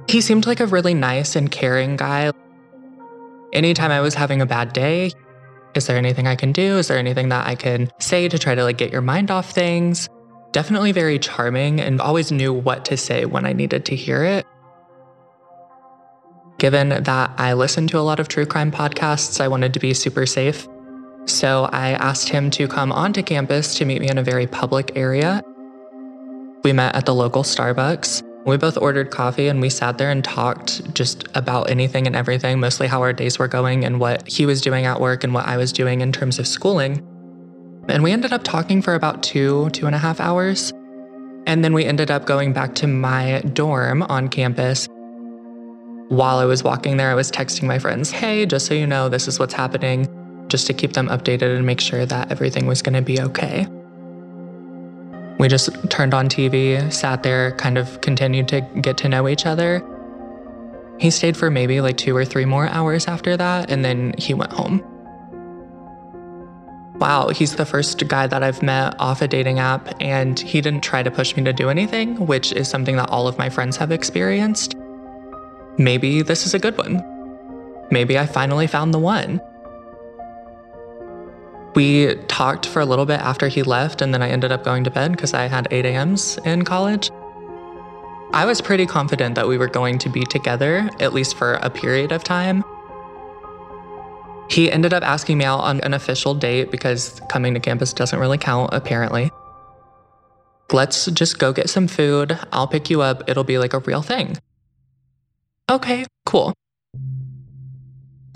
He 0.09 0.23
seemed 0.23 0.47
like 0.47 0.61
a 0.61 0.67
really 0.67 0.95
nice 0.95 1.37
and 1.37 1.51
caring 1.51 1.97
guy. 1.97 2.31
Anytime 3.53 3.91
I 3.91 4.01
was 4.01 4.15
having 4.15 4.41
a 4.41 4.47
bad 4.47 4.73
day, 4.73 5.11
is 5.77 5.87
there 5.87 5.97
anything 5.97 6.27
I 6.27 6.37
can 6.37 6.53
do? 6.53 6.79
Is 6.79 6.89
there 6.89 6.99
anything 6.99 7.29
that 7.29 7.47
I 7.47 7.55
can 7.55 7.91
say 7.99 8.29
to 8.29 8.39
try 8.39 8.55
to 8.55 8.65
like 8.65 8.79
get 8.79 8.93
your 8.93 9.03
mind 9.03 9.31
off 9.31 9.51
things? 9.51 10.09
Definitely 10.53 10.93
very 10.93 11.19
charming 11.19 11.81
and 11.81 12.01
always 12.01 12.33
knew 12.33 12.53
what 12.53 12.85
to 12.87 12.97
say 12.97 13.25
when 13.25 13.45
I 13.45 13.53
needed 13.53 13.85
to 13.87 13.97
hear 13.97 14.25
it. 14.25 14.47
Given 16.59 16.89
that 16.89 17.31
I 17.37 17.53
listen 17.53 17.87
to 17.89 17.99
a 17.99 18.01
lot 18.01 18.19
of 18.19 18.29
true 18.29 18.47
crime 18.47 18.73
podcasts, 18.73 19.41
I 19.41 19.49
wanted 19.49 19.75
to 19.75 19.81
be 19.81 19.93
super 19.93 20.25
safe. 20.25 20.67
So 21.27 21.69
I 21.73 21.91
asked 21.91 22.29
him 22.29 22.51
to 22.53 22.67
come 22.69 22.93
onto 22.93 23.23
campus 23.23 23.75
to 23.75 23.85
meet 23.85 24.01
me 24.01 24.09
in 24.09 24.17
a 24.17 24.23
very 24.23 24.47
public 24.47 24.93
area. 24.97 25.43
We 26.65 26.73
met 26.73 26.95
at 26.95 27.05
the 27.05 27.15
local 27.15 27.43
Starbucks. 27.43 28.23
We 28.47 28.57
both 28.57 28.79
ordered 28.79 29.11
coffee 29.11 29.49
and 29.49 29.61
we 29.61 29.69
sat 29.69 29.99
there 29.99 30.13
and 30.13 30.23
talked 30.23 30.95
just 30.95 31.27
about 31.35 31.69
anything 31.69 32.07
and 32.07 32.15
everything, 32.15 32.61
mostly 32.61 32.87
how 32.87 33.03
our 33.03 33.13
days 33.13 33.41
were 33.41 33.49
going 33.49 33.85
and 33.85 33.99
what 33.99 34.27
he 34.29 34.47
was 34.47 34.61
doing 34.61 34.87
at 34.87 35.01
work 35.01 35.25
and 35.25 35.35
what 35.35 35.47
I 35.47 35.57
was 35.57 35.73
doing 35.73 36.01
in 36.01 36.13
terms 36.13 36.39
of 36.39 36.47
schooling. 36.47 37.05
And 37.89 38.05
we 38.05 38.13
ended 38.13 38.33
up 38.33 38.45
talking 38.45 38.83
for 38.83 38.95
about 38.95 39.25
two, 39.25 39.69
two 39.71 39.87
and 39.87 39.97
a 39.97 39.99
half 39.99 40.21
hours. 40.21 40.73
And 41.49 41.65
then 41.65 41.73
we 41.75 41.85
ended 41.85 42.09
up 42.09 42.25
going 42.25 42.53
back 42.53 42.77
to 42.77 42.87
my 42.87 43.41
dorm 43.53 44.05
on 44.05 44.29
campus. 44.29 44.87
While 46.09 46.39
I 46.39 46.45
was 46.45 46.63
walking 46.63 46.99
there, 46.99 47.11
I 47.11 47.15
was 47.15 47.33
texting 47.33 47.65
my 47.65 47.81
friends, 47.81 48.13
hey, 48.13 48.47
just 48.47 48.67
so 48.67 48.75
you 48.75 48.87
know, 48.87 49.09
this 49.09 49.27
is 49.27 49.41
what's 49.41 49.55
happening, 49.55 50.07
just 50.47 50.69
to 50.69 50.73
keep 50.73 50.93
them 50.93 51.09
updated 51.09 51.57
and 51.57 51.67
make 51.67 51.81
sure 51.81 52.07
that 52.07 52.31
everything 52.31 52.69
was 52.69 52.81
going 52.81 52.95
to 52.95 53.03
be 53.03 53.21
okay. 53.21 53.67
We 55.39 55.49
just 55.49 55.69
turned 55.91 56.15
on 56.15 56.29
TV, 56.29 56.91
sat 56.93 57.23
there, 57.23 57.53
kind 57.53 57.77
of 57.77 58.01
continued 58.01 58.49
to 58.49 58.63
get 58.81 58.97
to 58.99 59.09
know 59.09 59.29
each 59.29 59.45
other. 59.45 59.83
He 60.99 61.11
stayed 61.11 61.37
for 61.37 61.51
maybe 61.51 61.81
like 61.81 61.99
two 61.99 62.17
or 62.17 62.25
three 62.25 62.47
more 62.47 62.69
hours 62.69 63.07
after 63.07 63.37
that, 63.37 63.71
and 63.71 63.85
then 63.85 64.15
he 64.17 64.33
went 64.33 64.53
home. 64.53 64.83
Wow, 66.99 67.29
he's 67.29 67.57
the 67.57 67.67
first 67.67 68.09
guy 68.09 68.27
that 68.27 68.43
I've 68.43 68.63
met 68.63 68.99
off 68.99 69.21
a 69.21 69.29
dating 69.29 69.59
app, 69.59 69.95
and 70.01 70.41
he 70.41 70.63
didn't 70.63 70.83
try 70.83 71.03
to 71.03 71.11
push 71.11 71.37
me 71.37 71.45
to 71.45 71.53
do 71.53 71.69
anything, 71.69 72.27
which 72.27 72.53
is 72.53 72.69
something 72.69 72.97
that 72.97 73.11
all 73.11 73.29
of 73.29 73.37
my 73.37 73.51
friends 73.51 73.77
have 73.77 73.93
experienced. 73.93 74.75
Maybe 75.77 76.23
this 76.23 76.47
is 76.47 76.55
a 76.55 76.59
good 76.59 76.79
one. 76.79 77.05
Maybe 77.91 78.19
I 78.19 78.25
finally 78.25 78.67
found 78.67 78.95
the 78.95 78.99
one. 78.99 79.43
We 81.77 82.15
talked 82.27 82.65
for 82.67 82.81
a 82.81 82.87
little 82.87 83.05
bit 83.05 83.21
after 83.21 83.49
he 83.49 83.63
left, 83.63 84.01
and 84.01 84.15
then 84.15 84.23
I 84.23 84.31
ended 84.31 84.51
up 84.51 84.65
going 84.65 84.83
to 84.85 84.91
bed 84.91 85.13
because 85.13 85.35
I 85.35 85.43
had 85.43 85.69
8 85.71 85.85
a.m.s 85.85 86.39
in 86.39 86.65
college. 86.65 87.11
I 88.33 88.47
was 88.47 88.63
pretty 88.63 88.87
confident 88.87 89.35
that 89.35 89.47
we 89.47 89.59
were 89.59 89.69
going 89.69 89.99
to 89.99 90.09
be 90.09 90.25
together, 90.25 90.89
at 91.01 91.13
least 91.13 91.37
for 91.37 91.55
a 91.55 91.69
period 91.69 92.13
of 92.13 92.25
time. 92.25 92.65
He 94.49 94.73
ended 94.73 94.95
up 94.95 95.03
asking 95.03 95.37
me 95.37 95.45
out 95.45 95.61
on 95.61 95.81
an 95.83 95.93
official 95.93 96.35
date 96.35 96.71
because 96.71 97.21
coming 97.29 97.53
to 97.53 97.61
campus 97.61 97.93
doesn't 97.93 98.19
really 98.19 98.39
count, 98.39 98.71
apparently. 98.73 99.31
Let's 100.73 101.07
just 101.07 101.39
go 101.39 101.53
get 101.53 101.69
some 101.69 101.89
food. 101.89 102.39
I'll 102.53 102.67
pick 102.67 102.89
you 102.89 103.03
up. 103.03 103.29
It'll 103.29 103.45
be 103.45 103.59
like 103.59 103.75
a 103.75 103.81
real 103.81 104.03
thing. 104.03 104.39
Okay, 105.69 106.07
cool. 106.25 106.55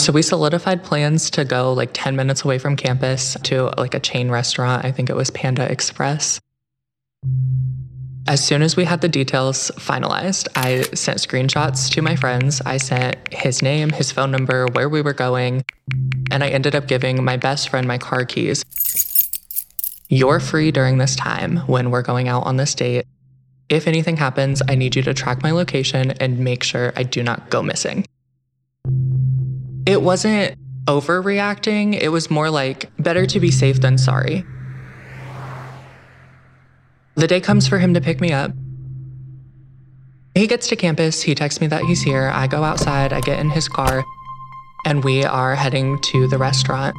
So 0.00 0.12
we 0.14 0.22
solidified 0.22 0.82
plans 0.82 1.28
to 1.32 1.44
go 1.44 1.74
like 1.74 1.90
10 1.92 2.16
minutes 2.16 2.42
away 2.42 2.58
from 2.58 2.74
campus 2.74 3.36
to 3.42 3.70
like 3.76 3.92
a 3.92 4.00
chain 4.00 4.30
restaurant. 4.30 4.82
I 4.82 4.92
think 4.92 5.10
it 5.10 5.14
was 5.14 5.30
Panda 5.30 5.70
Express. 5.70 6.40
As 8.26 8.42
soon 8.42 8.62
as 8.62 8.76
we 8.76 8.86
had 8.86 9.02
the 9.02 9.10
details 9.10 9.70
finalized, 9.76 10.48
I 10.56 10.82
sent 10.94 11.18
screenshots 11.18 11.90
to 11.90 12.00
my 12.00 12.16
friends. 12.16 12.62
I 12.64 12.78
sent 12.78 13.18
his 13.30 13.60
name, 13.60 13.90
his 13.90 14.10
phone 14.10 14.30
number, 14.30 14.66
where 14.68 14.88
we 14.88 15.02
were 15.02 15.12
going, 15.12 15.66
and 16.30 16.42
I 16.42 16.48
ended 16.48 16.74
up 16.74 16.88
giving 16.88 17.22
my 17.22 17.36
best 17.36 17.68
friend 17.68 17.86
my 17.86 17.98
car 17.98 18.24
keys. 18.24 18.64
You're 20.08 20.40
free 20.40 20.70
during 20.72 20.96
this 20.96 21.14
time 21.14 21.58
when 21.66 21.90
we're 21.90 22.00
going 22.00 22.26
out 22.26 22.46
on 22.46 22.56
this 22.56 22.74
date. 22.74 23.04
If 23.68 23.86
anything 23.86 24.16
happens, 24.16 24.62
I 24.66 24.76
need 24.76 24.96
you 24.96 25.02
to 25.02 25.12
track 25.12 25.42
my 25.42 25.50
location 25.50 26.12
and 26.12 26.38
make 26.38 26.62
sure 26.62 26.94
I 26.96 27.02
do 27.02 27.22
not 27.22 27.50
go 27.50 27.62
missing. 27.62 28.06
It 29.90 29.94
mm-hmm. 29.94 30.04
wasn't 30.04 30.58
overreacting, 30.86 32.00
it 32.00 32.10
was 32.10 32.30
more 32.30 32.48
like 32.48 32.90
better 33.02 33.26
to 33.26 33.40
be 33.40 33.50
safe 33.50 33.80
than 33.80 33.98
sorry. 33.98 34.44
The 37.16 37.26
day 37.26 37.40
comes 37.40 37.66
for 37.66 37.78
him 37.78 37.94
to 37.94 38.00
pick 38.00 38.20
me 38.20 38.32
up. 38.32 38.52
He 40.36 40.46
gets 40.46 40.68
to 40.68 40.76
campus, 40.76 41.22
he 41.22 41.34
texts 41.34 41.60
me 41.60 41.66
that 41.66 41.82
he's 41.82 42.02
here. 42.02 42.30
I 42.32 42.46
go 42.46 42.62
outside, 42.62 43.12
I 43.12 43.20
get 43.20 43.40
in 43.40 43.50
his 43.50 43.68
car, 43.68 44.04
and 44.86 45.02
we 45.02 45.24
are 45.24 45.56
heading 45.56 45.98
to 46.02 46.28
the 46.28 46.38
restaurant. 46.38 46.94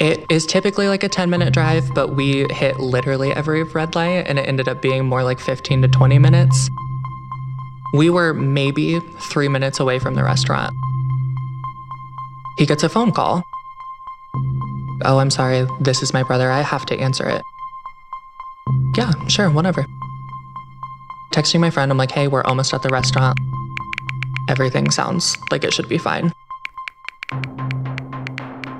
It 0.00 0.24
is 0.30 0.46
typically 0.46 0.88
like 0.88 1.04
a 1.04 1.10
10 1.10 1.28
minute 1.28 1.52
drive, 1.52 1.92
but 1.94 2.16
we 2.16 2.46
hit 2.50 2.80
literally 2.80 3.32
every 3.32 3.64
red 3.64 3.94
light, 3.94 4.26
and 4.26 4.38
it 4.38 4.48
ended 4.48 4.66
up 4.66 4.80
being 4.80 5.04
more 5.04 5.22
like 5.22 5.40
15 5.40 5.82
to 5.82 5.88
20 5.88 6.18
minutes. 6.18 6.70
We 7.92 8.08
were 8.10 8.32
maybe 8.32 9.00
three 9.00 9.48
minutes 9.48 9.80
away 9.80 9.98
from 9.98 10.14
the 10.14 10.22
restaurant. 10.22 10.74
He 12.58 12.66
gets 12.66 12.82
a 12.82 12.88
phone 12.88 13.10
call. 13.10 13.42
Oh, 15.02 15.18
I'm 15.18 15.30
sorry, 15.30 15.66
this 15.80 16.02
is 16.02 16.12
my 16.12 16.22
brother. 16.22 16.50
I 16.50 16.60
have 16.60 16.86
to 16.86 16.98
answer 16.98 17.28
it. 17.28 17.42
Yeah, 18.96 19.12
sure, 19.28 19.50
whatever. 19.50 19.86
Texting 21.32 21.60
my 21.60 21.70
friend, 21.70 21.90
I'm 21.90 21.98
like, 21.98 22.10
hey, 22.10 22.28
we're 22.28 22.42
almost 22.42 22.74
at 22.74 22.82
the 22.82 22.90
restaurant. 22.90 23.38
Everything 24.48 24.90
sounds 24.90 25.36
like 25.50 25.64
it 25.64 25.72
should 25.72 25.88
be 25.88 25.98
fine. 25.98 26.34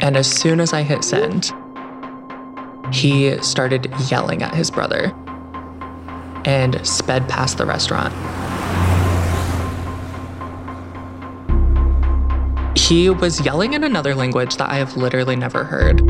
And 0.01 0.17
as 0.17 0.31
soon 0.31 0.61
as 0.61 0.73
I 0.73 0.83
hit 0.83 1.05
send, 1.05 1.53
he 2.93 3.41
started 3.43 3.93
yelling 4.11 4.43
at 4.43 4.55
his 4.55 4.71
brother 4.71 5.13
and 6.45 6.85
sped 6.87 7.29
past 7.29 7.59
the 7.59 7.67
restaurant. 7.67 8.13
He 12.91 13.09
was 13.09 13.41
yelling 13.43 13.75
in 13.75 13.85
another 13.85 14.17
language 14.17 14.57
that 14.57 14.69
I 14.69 14.75
have 14.75 14.97
literally 14.97 15.37
never 15.37 15.63
heard. 15.63 16.01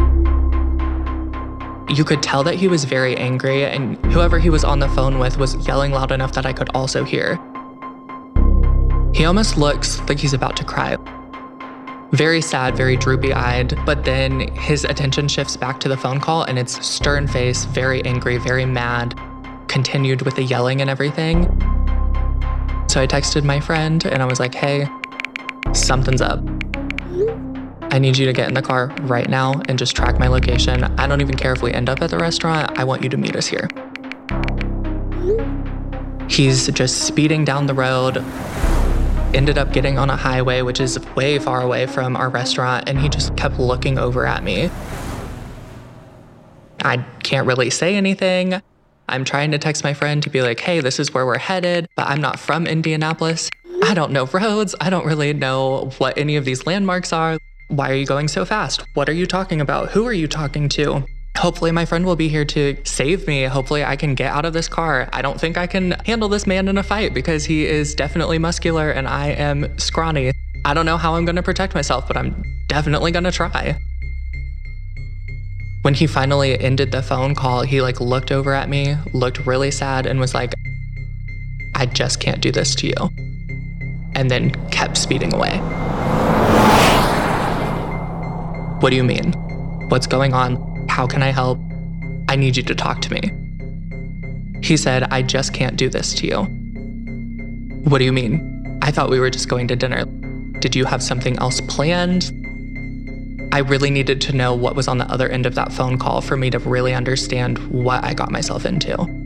You 1.94 2.04
could 2.04 2.22
tell 2.22 2.42
that 2.44 2.54
he 2.54 2.68
was 2.68 2.84
very 2.84 3.14
angry, 3.18 3.66
and 3.66 3.98
whoever 4.06 4.38
he 4.38 4.48
was 4.48 4.64
on 4.64 4.78
the 4.78 4.88
phone 4.88 5.18
with 5.18 5.36
was 5.36 5.56
yelling 5.68 5.92
loud 5.92 6.10
enough 6.10 6.32
that 6.32 6.46
I 6.46 6.54
could 6.54 6.70
also 6.74 7.04
hear. 7.04 7.38
He 9.14 9.26
almost 9.26 9.58
looks 9.58 10.00
like 10.08 10.18
he's 10.18 10.32
about 10.32 10.56
to 10.56 10.64
cry. 10.64 10.96
Very 12.12 12.40
sad, 12.40 12.78
very 12.78 12.96
droopy 12.96 13.34
eyed, 13.34 13.78
but 13.84 14.04
then 14.04 14.50
his 14.54 14.84
attention 14.84 15.28
shifts 15.28 15.58
back 15.58 15.80
to 15.80 15.88
the 15.90 15.98
phone 15.98 16.18
call 16.18 16.44
and 16.44 16.58
it's 16.58 16.82
stern 16.82 17.28
face, 17.28 17.66
very 17.66 18.02
angry, 18.06 18.38
very 18.38 18.64
mad, 18.64 19.20
continued 19.68 20.22
with 20.22 20.34
the 20.34 20.44
yelling 20.44 20.80
and 20.80 20.88
everything. 20.88 21.42
So 22.88 23.02
I 23.02 23.06
texted 23.06 23.44
my 23.44 23.60
friend 23.60 24.02
and 24.06 24.22
I 24.22 24.24
was 24.24 24.40
like, 24.40 24.54
hey, 24.54 24.88
something's 25.74 26.22
up. 26.22 26.40
I 27.92 27.98
need 27.98 28.16
you 28.16 28.26
to 28.26 28.32
get 28.32 28.48
in 28.48 28.54
the 28.54 28.62
car 28.62 28.86
right 29.02 29.28
now 29.28 29.60
and 29.68 29.78
just 29.78 29.96
track 29.96 30.18
my 30.18 30.28
location. 30.28 30.84
I 30.84 31.06
don't 31.06 31.20
even 31.20 31.36
care 31.36 31.52
if 31.52 31.60
we 31.60 31.72
end 31.72 31.88
up 31.88 32.00
at 32.02 32.10
the 32.10 32.18
restaurant. 32.18 32.78
I 32.78 32.84
want 32.84 33.02
you 33.02 33.08
to 33.08 33.16
meet 33.16 33.34
us 33.34 33.46
here. 33.46 33.68
He's 36.28 36.68
just 36.68 37.02
speeding 37.02 37.44
down 37.44 37.66
the 37.66 37.74
road, 37.74 38.24
ended 39.34 39.58
up 39.58 39.72
getting 39.72 39.98
on 39.98 40.08
a 40.08 40.16
highway, 40.16 40.62
which 40.62 40.80
is 40.80 40.98
way 41.16 41.40
far 41.40 41.60
away 41.60 41.86
from 41.86 42.16
our 42.16 42.28
restaurant, 42.28 42.88
and 42.88 42.98
he 43.00 43.08
just 43.08 43.36
kept 43.36 43.58
looking 43.58 43.98
over 43.98 44.24
at 44.26 44.44
me. 44.44 44.70
I 46.82 46.98
can't 47.24 47.46
really 47.46 47.70
say 47.70 47.96
anything. 47.96 48.62
I'm 49.08 49.24
trying 49.24 49.50
to 49.50 49.58
text 49.58 49.82
my 49.82 49.92
friend 49.92 50.22
to 50.22 50.30
be 50.30 50.40
like, 50.40 50.60
hey, 50.60 50.80
this 50.80 51.00
is 51.00 51.12
where 51.12 51.26
we're 51.26 51.38
headed, 51.38 51.88
but 51.96 52.06
I'm 52.06 52.20
not 52.20 52.38
from 52.38 52.68
Indianapolis. 52.68 53.50
I 53.82 53.94
don't 53.94 54.12
know 54.12 54.26
roads. 54.26 54.74
I 54.80 54.90
don't 54.90 55.06
really 55.06 55.32
know 55.32 55.90
what 55.98 56.16
any 56.18 56.36
of 56.36 56.44
these 56.44 56.66
landmarks 56.66 57.12
are. 57.12 57.38
Why 57.68 57.90
are 57.90 57.94
you 57.94 58.06
going 58.06 58.28
so 58.28 58.44
fast? 58.44 58.84
What 58.94 59.08
are 59.08 59.12
you 59.12 59.26
talking 59.26 59.60
about? 59.60 59.90
Who 59.90 60.06
are 60.06 60.12
you 60.12 60.28
talking 60.28 60.68
to? 60.70 61.04
Hopefully, 61.38 61.70
my 61.70 61.84
friend 61.84 62.04
will 62.04 62.16
be 62.16 62.28
here 62.28 62.44
to 62.44 62.76
save 62.84 63.26
me. 63.26 63.44
Hopefully, 63.44 63.84
I 63.84 63.96
can 63.96 64.14
get 64.14 64.32
out 64.32 64.44
of 64.44 64.52
this 64.52 64.68
car. 64.68 65.08
I 65.12 65.22
don't 65.22 65.40
think 65.40 65.56
I 65.56 65.66
can 65.66 65.92
handle 66.04 66.28
this 66.28 66.46
man 66.46 66.68
in 66.68 66.76
a 66.76 66.82
fight 66.82 67.14
because 67.14 67.44
he 67.44 67.66
is 67.66 67.94
definitely 67.94 68.38
muscular 68.38 68.90
and 68.90 69.08
I 69.08 69.28
am 69.28 69.78
scrawny. 69.78 70.32
I 70.64 70.74
don't 70.74 70.86
know 70.86 70.98
how 70.98 71.14
I'm 71.14 71.24
going 71.24 71.36
to 71.36 71.42
protect 71.42 71.74
myself, 71.74 72.06
but 72.06 72.16
I'm 72.16 72.42
definitely 72.68 73.12
going 73.12 73.24
to 73.24 73.32
try. 73.32 73.78
When 75.82 75.94
he 75.94 76.06
finally 76.06 76.60
ended 76.60 76.92
the 76.92 77.02
phone 77.02 77.34
call, 77.34 77.62
he 77.62 77.80
like 77.80 78.00
looked 78.00 78.30
over 78.30 78.52
at 78.52 78.68
me, 78.68 78.96
looked 79.14 79.46
really 79.46 79.70
sad 79.70 80.04
and 80.06 80.20
was 80.20 80.34
like, 80.34 80.52
"I 81.74 81.86
just 81.86 82.20
can't 82.20 82.42
do 82.42 82.52
this 82.52 82.74
to 82.76 82.88
you." 82.88 83.29
And 84.14 84.30
then 84.30 84.50
kept 84.70 84.96
speeding 84.96 85.32
away. 85.32 85.58
What 88.80 88.90
do 88.90 88.96
you 88.96 89.04
mean? 89.04 89.32
What's 89.88 90.06
going 90.06 90.32
on? 90.32 90.86
How 90.88 91.06
can 91.06 91.22
I 91.22 91.30
help? 91.30 91.58
I 92.28 92.36
need 92.36 92.56
you 92.56 92.62
to 92.62 92.74
talk 92.74 93.02
to 93.02 93.12
me. 93.12 93.30
He 94.62 94.76
said, 94.76 95.04
I 95.04 95.22
just 95.22 95.52
can't 95.52 95.76
do 95.76 95.88
this 95.88 96.14
to 96.14 96.26
you. 96.26 96.42
What 97.84 97.98
do 97.98 98.04
you 98.04 98.12
mean? 98.12 98.78
I 98.82 98.90
thought 98.90 99.10
we 99.10 99.20
were 99.20 99.30
just 99.30 99.48
going 99.48 99.68
to 99.68 99.76
dinner. 99.76 100.04
Did 100.60 100.74
you 100.74 100.84
have 100.84 101.02
something 101.02 101.38
else 101.38 101.60
planned? 101.60 102.32
I 103.52 103.58
really 103.58 103.90
needed 103.90 104.20
to 104.22 104.32
know 104.32 104.54
what 104.54 104.76
was 104.76 104.86
on 104.88 104.98
the 104.98 105.10
other 105.10 105.28
end 105.28 105.44
of 105.44 105.56
that 105.56 105.72
phone 105.72 105.98
call 105.98 106.20
for 106.20 106.36
me 106.36 106.50
to 106.50 106.58
really 106.58 106.94
understand 106.94 107.58
what 107.68 108.04
I 108.04 108.14
got 108.14 108.30
myself 108.30 108.64
into. 108.64 109.19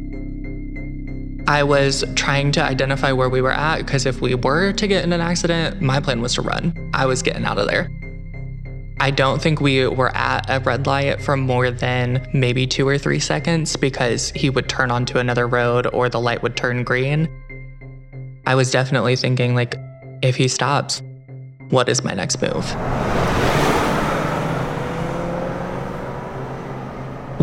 I 1.46 1.62
was 1.62 2.04
trying 2.14 2.52
to 2.52 2.62
identify 2.62 3.12
where 3.12 3.28
we 3.28 3.42
were 3.42 3.52
at 3.52 3.78
because 3.78 4.06
if 4.06 4.22
we 4.22 4.34
were 4.34 4.72
to 4.72 4.86
get 4.86 5.04
in 5.04 5.12
an 5.12 5.20
accident, 5.20 5.82
my 5.82 6.00
plan 6.00 6.22
was 6.22 6.34
to 6.34 6.42
run. 6.42 6.90
I 6.94 7.04
was 7.04 7.22
getting 7.22 7.44
out 7.44 7.58
of 7.58 7.68
there. 7.68 7.90
I 8.98 9.10
don't 9.10 9.42
think 9.42 9.60
we 9.60 9.86
were 9.86 10.16
at 10.16 10.48
a 10.48 10.60
red 10.60 10.86
light 10.86 11.20
for 11.20 11.36
more 11.36 11.70
than 11.70 12.26
maybe 12.32 12.66
two 12.66 12.88
or 12.88 12.96
three 12.96 13.18
seconds 13.18 13.76
because 13.76 14.30
he 14.30 14.48
would 14.48 14.70
turn 14.70 14.90
onto 14.90 15.18
another 15.18 15.46
road 15.46 15.86
or 15.88 16.08
the 16.08 16.20
light 16.20 16.42
would 16.42 16.56
turn 16.56 16.82
green. 16.82 17.28
I 18.46 18.54
was 18.54 18.70
definitely 18.70 19.16
thinking, 19.16 19.54
like, 19.54 19.76
if 20.22 20.36
he 20.36 20.48
stops, 20.48 21.02
what 21.68 21.90
is 21.90 22.02
my 22.02 22.14
next 22.14 22.40
move? 22.40 22.64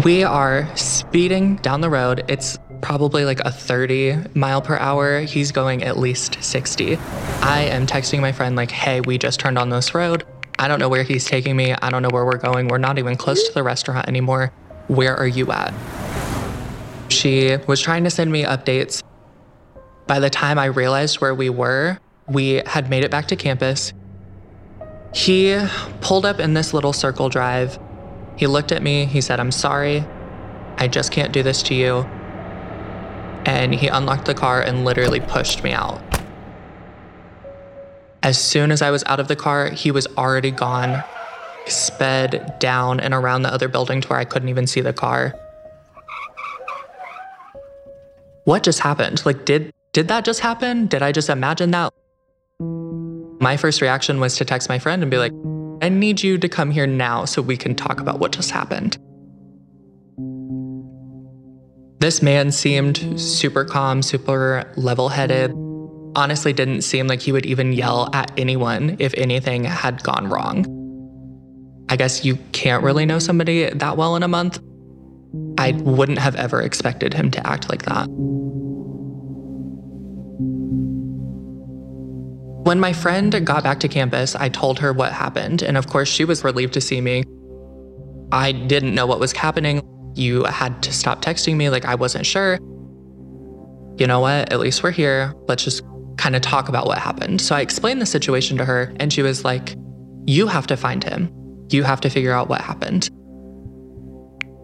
We 0.04 0.24
are 0.24 0.68
speeding 0.76 1.58
down 1.58 1.82
the 1.82 1.90
road. 1.90 2.24
It's 2.28 2.58
probably 2.82 3.26
like 3.26 3.40
a 3.42 3.52
30 3.52 4.18
mile 4.34 4.62
per 4.62 4.78
hour. 4.78 5.22
He's 5.22 5.52
going 5.52 5.84
at 5.84 5.98
least 5.98 6.44
60. 6.44 6.98
I 7.42 7.62
am 7.62 7.86
texting 7.86 8.20
my 8.20 8.32
friend, 8.32 8.56
like, 8.56 8.72
hey, 8.72 9.02
we 9.02 9.18
just 9.18 9.40
turned 9.40 9.58
on 9.58 9.70
this 9.70 9.94
road. 9.94 10.26
I 10.60 10.68
don't 10.68 10.80
know 10.80 10.90
where 10.90 11.04
he's 11.04 11.26
taking 11.26 11.56
me. 11.56 11.74
I 11.74 11.90
don't 11.90 12.02
know 12.02 12.10
where 12.10 12.26
we're 12.26 12.38
going. 12.38 12.68
We're 12.68 12.78
not 12.78 13.00
even 13.00 13.16
close 13.16 13.48
to 13.48 13.54
the 13.54 13.64
restaurant 13.64 14.08
anymore. 14.08 14.54
Where 14.88 15.16
are 15.16 15.28
you 15.28 15.52
at? 15.52 15.74
She 17.10 17.58
was 17.68 17.82
trying 17.82 18.04
to 18.04 18.10
send 18.10 18.32
me 18.32 18.44
updates. 18.44 19.04
By 20.08 20.20
the 20.20 20.30
time 20.30 20.60
I 20.60 20.66
realized 20.66 21.22
where 21.22 21.34
we 21.34 21.50
were, 21.50 21.98
we 22.28 22.62
had 22.66 22.90
made 22.90 23.04
it 23.04 23.12
back 23.12 23.28
to 23.28 23.36
campus. 23.36 23.94
He 25.14 25.60
pulled 26.00 26.26
up 26.26 26.40
in 26.40 26.54
this 26.54 26.74
little 26.74 26.94
circle 26.94 27.30
drive. 27.30 27.80
He 28.38 28.48
looked 28.48 28.72
at 28.72 28.82
me. 28.82 29.06
He 29.06 29.22
said, 29.22 29.40
I'm 29.40 29.52
sorry. 29.52 30.06
I 30.78 30.88
just 30.88 31.12
can't 31.12 31.34
do 31.34 31.44
this 31.44 31.62
to 31.64 31.76
you. 31.76 32.10
And 33.46 33.74
he 33.74 33.88
unlocked 33.88 34.26
the 34.26 34.34
car 34.34 34.62
and 34.62 34.86
literally 34.86 35.20
pushed 35.20 35.64
me 35.64 35.72
out. 35.72 36.02
As 38.24 38.40
soon 38.40 38.72
as 38.72 38.82
I 38.82 38.92
was 38.92 39.04
out 39.06 39.20
of 39.20 39.28
the 39.28 39.36
car, 39.36 39.70
he 39.70 39.90
was 39.90 40.06
already 40.16 40.52
gone, 40.52 41.04
sped 41.66 42.56
down 42.60 43.00
and 43.00 43.14
around 43.14 43.42
the 43.42 43.54
other 43.54 43.68
building 43.68 44.02
to 44.02 44.08
where 44.08 44.20
I 44.20 44.26
couldn't 44.26 44.50
even 44.50 44.68
see 44.68 44.82
the 44.82 44.94
car. 44.94 45.34
What 48.46 48.64
just 48.64 48.80
happened? 48.80 49.26
Like 49.26 49.46
did 49.46 49.72
did 49.94 50.08
that 50.08 50.24
just 50.24 50.40
happen? 50.40 50.88
Did 50.88 51.02
I 51.02 51.12
just 51.12 51.30
imagine 51.30 51.72
that? 51.72 51.94
My 53.40 53.58
first 53.58 53.82
reaction 53.82 54.20
was 54.20 54.36
to 54.38 54.46
text 54.46 54.70
my 54.70 54.80
friend 54.80 55.02
and 55.02 55.12
be 55.12 55.18
like, 55.18 55.34
"I 55.82 55.90
need 55.90 56.22
you 56.22 56.38
to 56.38 56.48
come 56.48 56.72
here 56.72 56.88
now 56.88 57.26
so 57.26 57.42
we 57.42 57.58
can 57.58 57.76
talk 57.76 58.00
about 58.00 58.20
what 58.20 58.32
just 58.32 58.52
happened." 58.52 58.98
This 62.02 62.24
man 62.24 62.52
seemed 62.52 63.22
super 63.22 63.64
calm, 63.64 64.02
super 64.02 64.74
level-headed 64.76 65.52
honestly 66.16 66.52
didn't 66.52 66.82
seem 66.82 67.06
like 67.06 67.22
he 67.22 67.32
would 67.32 67.46
even 67.46 67.74
yell 67.74 68.10
at 68.12 68.32
anyone 68.40 68.96
if 68.98 69.14
anything 69.14 69.66
had 69.66 70.02
gone 70.02 70.28
wrong. 70.28 70.66
I 71.90 71.98
guess 71.98 72.26
you 72.26 72.38
can't 72.54 72.84
really 72.84 73.06
know 73.06 73.20
somebody 73.20 73.70
that 73.70 73.98
well 73.98 74.16
in 74.16 74.24
a 74.24 74.28
month. 74.28 74.60
I 75.60 75.74
wouldn't 75.74 76.18
have 76.18 76.36
ever 76.38 76.64
expected 76.64 77.14
him 77.14 77.30
to 77.32 77.48
act 77.48 77.70
like 77.70 77.84
that. 77.84 78.08
When 82.66 82.80
my 82.80 82.94
friend 82.94 83.46
got 83.46 83.64
back 83.64 83.80
to 83.82 83.88
campus, 83.88 84.36
I 84.36 84.50
told 84.50 84.80
her 84.80 84.92
what 84.92 85.12
happened, 85.12 85.62
and 85.62 85.78
of 85.78 85.86
course, 85.86 86.10
she 86.10 86.26
was 86.26 86.44
relieved 86.44 86.74
to 86.74 86.82
see 86.82 87.00
me. 87.00 87.24
I 88.32 88.54
didn't 88.54 88.96
know 88.96 89.06
what 89.06 89.20
was 89.20 89.34
happening. 89.34 89.84
You 90.16 90.44
had 90.46 90.82
to 90.84 90.94
stop 90.94 91.24
texting 91.24 91.56
me, 91.56 91.70
like 91.70 91.86
I 91.86 91.96
wasn't 91.96 92.26
sure. 92.26 92.60
You 93.98 94.08
know 94.08 94.20
what? 94.20 94.52
At 94.52 94.60
least 94.60 94.84
we're 94.84 94.92
here. 94.92 95.34
Let's 95.48 95.64
just 95.64 95.84
kind 96.18 96.36
of 96.36 96.42
talk 96.42 96.70
about 96.70 96.86
what 96.88 96.98
happened. 96.98 97.42
So 97.42 97.56
I 97.56 97.62
explained 97.62 98.02
the 98.02 98.06
situation 98.06 98.58
to 98.58 98.66
her, 98.66 98.94
and 99.00 99.12
she 99.12 99.22
was 99.22 99.44
like, 99.44 99.76
You 100.26 100.48
have 100.48 100.68
to 100.68 100.78
find 100.78 101.04
him. 101.04 101.32
You 101.70 101.84
have 101.84 102.02
to 102.02 102.10
figure 102.10 102.34
out 102.34 102.50
what 102.50 102.62
happened. 102.62 103.10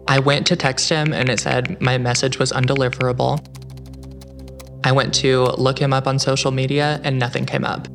I 0.08 0.18
went 0.18 0.46
to 0.48 0.56
text 0.56 0.88
him, 0.88 1.12
and 1.12 1.28
it 1.28 1.40
said 1.40 1.80
my 1.80 1.98
message 1.98 2.38
was 2.38 2.52
undeliverable. 2.52 3.44
I 4.84 4.92
went 4.92 5.14
to 5.16 5.44
look 5.58 5.78
him 5.78 5.92
up 5.92 6.06
on 6.06 6.18
social 6.18 6.50
media, 6.50 7.00
and 7.04 7.18
nothing 7.18 7.44
came 7.44 7.64
up. 7.64 7.88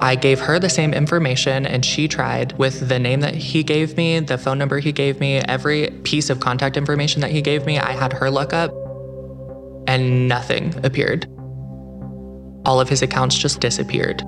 I 0.00 0.16
gave 0.16 0.40
her 0.40 0.58
the 0.58 0.68
same 0.68 0.92
information, 0.92 1.66
and 1.66 1.84
she 1.84 2.08
tried 2.08 2.58
with 2.58 2.88
the 2.88 2.98
name 2.98 3.20
that 3.20 3.34
he 3.34 3.62
gave 3.62 3.96
me, 3.96 4.18
the 4.20 4.38
phone 4.38 4.58
number 4.58 4.78
he 4.78 4.92
gave 4.92 5.20
me, 5.20 5.38
every 5.38 5.90
piece 6.02 6.30
of 6.30 6.40
contact 6.40 6.76
information 6.76 7.20
that 7.20 7.30
he 7.30 7.40
gave 7.40 7.64
me. 7.64 7.78
I 7.78 7.92
had 7.92 8.12
her 8.12 8.30
look 8.30 8.52
up, 8.52 8.72
and 9.86 10.28
nothing 10.28 10.74
appeared 10.84 11.26
all 12.64 12.80
of 12.80 12.88
his 12.88 13.02
accounts 13.02 13.36
just 13.36 13.60
disappeared. 13.60 14.22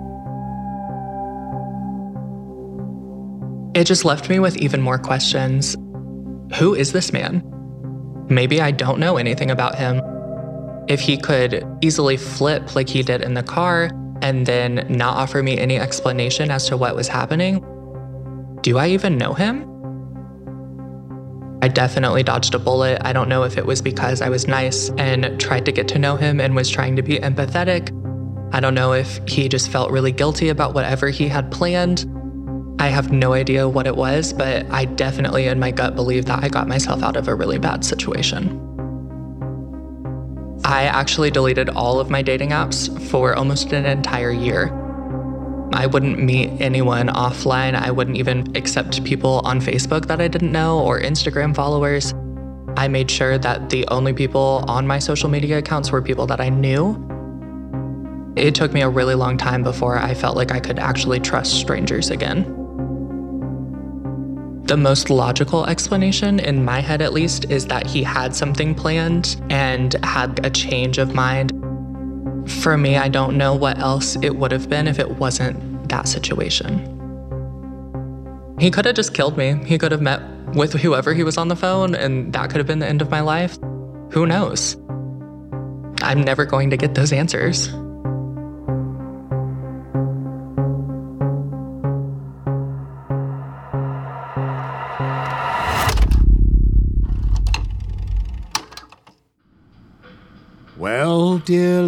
It 3.74 3.85
just 3.85 4.05
left 4.05 4.29
me 4.29 4.38
with 4.38 4.57
even 4.57 4.81
more 4.81 4.98
questions. 4.98 5.76
Who 6.57 6.74
is 6.74 6.92
this 6.92 7.12
man? 7.12 7.42
Maybe 8.29 8.61
I 8.61 8.70
don't 8.70 8.98
know 8.98 9.16
anything 9.16 9.50
about 9.50 9.76
him. 9.76 10.00
If 10.88 11.00
he 11.00 11.16
could 11.16 11.64
easily 11.83 12.16
flip 12.16 12.74
like 12.74 12.88
he 12.88 13.02
did 13.02 13.22
in 13.22 13.35
the 13.35 13.42
car, 13.42 13.90
and 14.22 14.46
then 14.46 14.87
not 14.88 15.16
offer 15.16 15.42
me 15.42 15.59
any 15.59 15.79
explanation 15.79 16.50
as 16.50 16.66
to 16.68 16.76
what 16.76 16.96
was 16.96 17.09
happening. 17.09 17.64
Do 18.62 18.79
I 18.79 18.88
even 18.88 19.18
know 19.18 19.35
him? 19.35 19.72
I 21.62 21.68
definitely 21.68 22.22
dodged 22.22 22.55
a 22.55 22.59
bullet. 22.59 23.00
I 23.05 23.12
don't 23.12 23.29
know 23.29 23.42
if 23.42 23.57
it 23.57 23.66
was 23.66 23.81
because 23.81 24.20
I 24.20 24.29
was 24.29 24.46
nice 24.46 24.90
and 24.98 25.38
tried 25.40 25.64
to 25.66 25.72
get 25.72 25.88
to 25.88 25.98
know 25.98 26.16
him 26.16 26.40
and 26.40 26.55
was 26.55 26.70
trying 26.70 26.96
to 26.96 27.02
be 27.02 27.18
empathetic. 27.18 27.92
I 28.52 28.61
don't 28.61 28.74
know 28.74 28.92
if 28.92 29.20
he 29.26 29.48
just 29.48 29.70
felt 29.70 29.90
really 29.90 30.12
guilty 30.12 30.48
about 30.48 30.74
whatever 30.74 31.09
he 31.09 31.29
had 31.29 31.50
planned. 31.50 32.05
I 32.79 32.88
have 32.88 33.11
no 33.11 33.33
idea 33.33 33.68
what 33.68 33.87
it 33.87 33.96
was, 33.96 34.33
but 34.33 34.66
I 34.70 34.85
definitely, 34.85 35.46
in 35.46 35.59
my 35.59 35.70
gut, 35.70 35.96
believe 35.96 36.26
that 36.26 36.44
I 36.44 36.48
got 36.48 36.68
myself 36.68 37.02
out 37.02 37.16
of 37.16 37.26
a 37.26 37.35
really 37.35 37.59
bad 37.59 37.85
situation. 37.85 38.65
I 40.66 40.87
actually 40.87 41.31
deleted 41.31 41.68
all 41.68 42.00
of 42.00 42.11
my 42.11 42.22
dating 42.22 42.50
apps 42.50 43.00
for 43.09 43.37
almost 43.37 43.72
an 43.72 43.87
entire 43.87 44.33
year. 44.33 44.72
I 45.72 45.87
wouldn't 45.87 46.18
meet 46.18 46.50
anyone 46.61 47.07
offline. 47.07 47.76
I 47.76 47.92
wouldn't 47.92 48.16
even 48.16 48.57
accept 48.57 49.05
people 49.05 49.42
on 49.44 49.61
Facebook 49.61 50.07
that 50.07 50.20
I 50.20 50.26
didn't 50.26 50.50
know 50.50 50.81
or 50.81 51.00
Instagram 51.00 51.55
followers. 51.55 52.12
I 52.76 52.88
made 52.88 53.09
sure 53.12 53.38
that 53.38 53.70
the 53.70 53.87
only 53.92 54.12
people 54.12 54.64
on 54.66 54.88
my 54.88 54.98
social 54.98 55.31
media 55.31 55.59
accounts 55.59 55.92
were 55.92 56.02
people 56.02 56.26
that 56.26 56.40
I 56.40 56.48
knew. 56.48 56.96
It 58.35 58.57
took 58.57 58.72
me 58.72 58.83
a 58.83 58.88
really 58.88 59.14
long 59.14 59.37
time 59.37 59.62
before 59.62 59.96
I 59.96 60.14
felt 60.14 60.37
like 60.37 60.50
I 60.50 60.59
could 60.59 60.81
actually 60.81 61.20
trust 61.20 61.61
strangers 61.61 62.11
again. 62.11 62.55
The 64.66 64.76
most 64.76 65.11
logical 65.11 65.64
explanation, 65.66 66.40
in 66.40 66.64
my 66.64 66.81
head 66.81 67.00
at 67.00 67.12
least, 67.12 67.48
is 67.50 67.66
that 67.66 67.87
he 67.87 68.02
had 68.02 68.35
something 68.35 68.74
planned 68.74 69.40
and 69.48 69.94
had 70.02 70.44
a 70.44 70.50
change 70.50 70.98
of 70.98 71.14
mind. 71.14 71.52
For 72.62 72.76
me, 72.76 72.96
I 72.96 73.07
don't 73.09 73.38
know 73.38 73.55
what 73.55 73.79
else 73.79 74.16
it 74.22 74.35
would 74.35 74.50
have 74.50 74.68
been 74.68 74.88
if 74.88 74.98
it 74.98 75.09
wasn't 75.18 75.88
that 75.88 76.09
situation. 76.09 76.92
He 78.59 78.72
could 78.72 78.87
have 78.87 78.96
just 78.96 79.14
killed 79.14 79.37
me. 79.37 79.55
He 79.64 79.79
could 79.79 79.92
have 79.92 80.02
met 80.02 80.20
with 80.57 80.72
whoever 80.72 81.14
he 81.14 81.22
was 81.22 81.38
on 81.38 81.46
the 81.46 81.57
phone, 81.57 81.94
and 81.94 82.33
that 82.33 82.50
could 82.50 82.59
have 82.59 82.66
been 82.66 82.81
the 82.81 82.88
end 82.88 83.02
of 83.02 83.09
my 83.09 83.20
life. 83.20 83.57
Who 84.11 84.26
knows? 84.26 84.76
I'm 86.02 86.22
never 86.22 86.44
going 86.44 86.70
to 86.70 86.76
get 86.76 86.96
those 86.96 87.12
answers. 87.12 87.68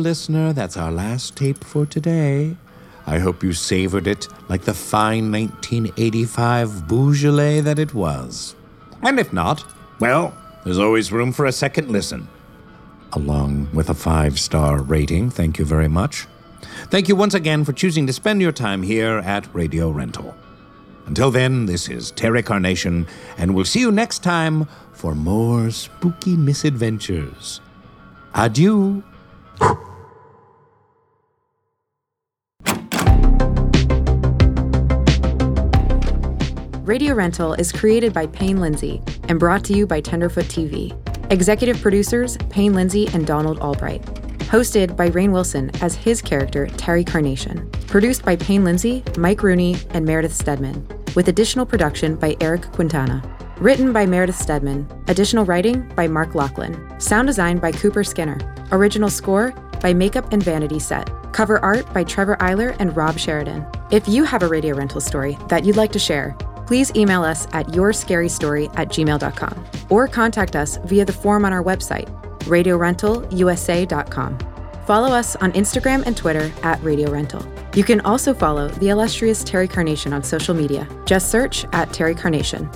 Listener, 0.09 0.55
that's 0.55 0.79
our 0.79 0.90
last 0.90 1.37
tape 1.37 1.62
for 1.62 1.85
today. 1.85 2.57
I 3.07 3.18
hope 3.18 3.42
you 3.42 3.53
savored 3.53 4.07
it 4.07 4.27
like 4.49 4.62
the 4.62 4.73
fine 4.73 5.31
1985 5.31 6.88
Beaujolais 6.88 7.61
that 7.61 7.79
it 7.79 7.92
was. 7.92 8.57
And 9.03 9.21
if 9.21 9.35
not, 9.35 9.62
well, 10.01 10.33
there's 10.64 10.79
always 10.79 11.12
room 11.12 11.31
for 11.31 11.44
a 11.44 11.53
second 11.53 11.90
listen. 11.90 12.27
Along 13.12 13.68
with 13.75 13.90
a 13.90 13.94
five 13.94 14.40
star 14.40 14.81
rating, 14.81 15.29
thank 15.29 15.59
you 15.59 15.66
very 15.66 15.88
much. 15.88 16.27
Thank 16.90 17.07
you 17.11 17.14
once 17.14 17.35
again 17.35 17.66
for 17.66 17.75
choosing 17.75 18.07
to 18.07 18.12
spend 18.14 18.40
your 18.40 18.53
time 18.53 18.83
here 18.83 19.18
at 19.18 19.55
Radio 19.55 19.90
Rental. 19.90 20.35
Until 21.05 21.31
then, 21.31 21.66
this 21.66 21.87
is 21.87 22.12
Terry 22.12 22.42
Carnation, 22.42 23.07
and 23.37 23.55
we'll 23.55 23.66
see 23.66 23.81
you 23.81 23.92
next 23.92 24.23
time 24.23 24.66
for 24.94 25.14
more 25.14 25.71
spooky 25.71 26.35
misadventures. 26.35 27.61
Adieu. 28.35 29.03
Radio 36.88 37.12
Rental 37.12 37.53
is 37.53 37.70
created 37.70 38.14
by 38.14 38.27
Payne 38.27 38.61
Lindsay 38.61 39.03
and 39.24 39.38
brought 39.38 39.62
to 39.64 39.74
you 39.74 39.87
by 39.87 40.01
Tenderfoot 40.01 40.46
TV. 40.46 40.96
Executive 41.31 41.79
producers 41.83 42.38
Payne 42.48 42.72
Lindsay 42.72 43.07
and 43.09 43.27
Donald 43.27 43.59
Albright. 43.59 44.01
Hosted 44.48 44.96
by 44.96 45.11
Rainn 45.11 45.31
Wilson 45.31 45.70
as 45.83 45.94
his 45.94 46.22
character, 46.22 46.66
Terry 46.79 47.05
Carnation. 47.05 47.70
Produced 47.88 48.24
by 48.24 48.37
Payne 48.37 48.64
Lindsay, 48.64 49.05
Mike 49.18 49.42
Rooney, 49.42 49.77
and 49.90 50.07
Meredith 50.07 50.33
Stedman. 50.33 50.88
With 51.14 51.29
additional 51.29 51.66
production 51.66 52.16
by 52.16 52.38
Eric 52.40 52.62
Quintana. 52.72 53.22
Written 53.59 53.92
by 53.92 54.07
Meredith 54.07 54.38
Stedman. 54.38 54.88
Additional 55.09 55.44
writing 55.44 55.87
by 55.94 56.09
Mark 56.09 56.35
Lachlan. 56.35 56.98
Sound 56.98 57.29
design 57.29 57.59
by 57.59 57.70
Cooper 57.70 58.03
Skinner. 58.03 58.38
Original 58.72 59.11
score 59.11 59.51
by 59.83 59.92
Makeup 59.92 60.33
and 60.33 60.42
Vanity 60.42 60.79
Set. 60.79 61.11
Cover 61.35 61.62
art 61.62 61.92
by 61.92 62.03
Trevor 62.03 62.37
Eiler 62.37 62.74
and 62.79 62.96
Rob 62.96 63.18
Sheridan. 63.18 63.66
If 63.90 64.09
you 64.09 64.24
have 64.24 64.42
a 64.42 64.48
radio 64.48 64.74
rental 64.74 65.03
story 65.03 65.37
that 65.48 65.66
you'd 65.66 65.77
like 65.77 65.92
to 65.92 65.98
share, 65.98 66.35
please 66.68 66.94
email 66.94 67.24
us 67.24 67.48
at 67.52 67.66
yourscarystory 67.68 68.70
at 68.76 68.90
gmail.com 68.90 69.64
or 69.88 70.07
contact 70.07 70.54
us 70.54 70.76
via 70.85 71.02
the 71.02 71.12
form 71.12 71.46
on 71.46 71.52
our 71.52 71.64
website, 71.64 72.07
radiorentalusa.com. 72.40 74.38
Follow 74.85 75.09
us 75.09 75.35
on 75.37 75.52
Instagram 75.52 76.02
and 76.04 76.14
Twitter 76.14 76.52
at 76.62 76.83
Radio 76.83 77.11
Rental. 77.11 77.42
You 77.74 77.85
can 77.85 78.02
also 78.02 78.35
follow 78.35 78.68
the 78.68 78.90
illustrious 78.90 79.42
Terry 79.42 79.66
Carnation 79.66 80.12
on 80.12 80.22
social 80.22 80.54
media. 80.54 80.87
Just 81.07 81.31
search 81.31 81.64
at 81.72 81.90
Terry 81.94 82.14
Carnation. 82.14 82.68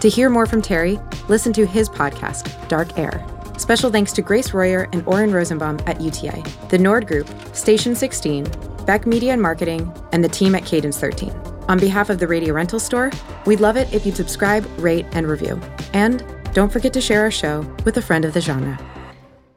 To 0.00 0.08
hear 0.10 0.28
more 0.28 0.44
from 0.44 0.60
Terry, 0.60 0.98
listen 1.28 1.54
to 1.54 1.64
his 1.64 1.88
podcast, 1.88 2.68
Dark 2.68 2.98
Air. 2.98 3.26
Special 3.56 3.90
thanks 3.90 4.12
to 4.12 4.22
Grace 4.22 4.52
Royer 4.52 4.86
and 4.92 5.02
Oren 5.06 5.32
Rosenbaum 5.32 5.80
at 5.86 5.98
UTA, 6.00 6.44
the 6.68 6.78
Nord 6.78 7.06
Group, 7.06 7.26
Station 7.54 7.94
16, 7.94 8.46
Beck 8.84 9.06
Media 9.06 9.32
and 9.32 9.40
Marketing, 9.40 9.90
and 10.12 10.22
the 10.22 10.28
team 10.28 10.54
at 10.54 10.66
Cadence 10.66 10.98
13. 10.98 11.49
On 11.68 11.78
behalf 11.78 12.10
of 12.10 12.18
the 12.18 12.26
Radio 12.26 12.54
Rental 12.54 12.80
Store, 12.80 13.10
we'd 13.46 13.60
love 13.60 13.76
it 13.76 13.92
if 13.92 14.04
you'd 14.04 14.16
subscribe, 14.16 14.66
rate, 14.78 15.06
and 15.12 15.28
review. 15.28 15.60
And 15.92 16.24
don't 16.52 16.72
forget 16.72 16.92
to 16.94 17.00
share 17.00 17.22
our 17.22 17.30
show 17.30 17.60
with 17.84 17.96
a 17.96 18.02
friend 18.02 18.24
of 18.24 18.34
the 18.34 18.40
genre. 18.40 18.78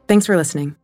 Thanks 0.06 0.26
for 0.26 0.36
listening. 0.36 0.76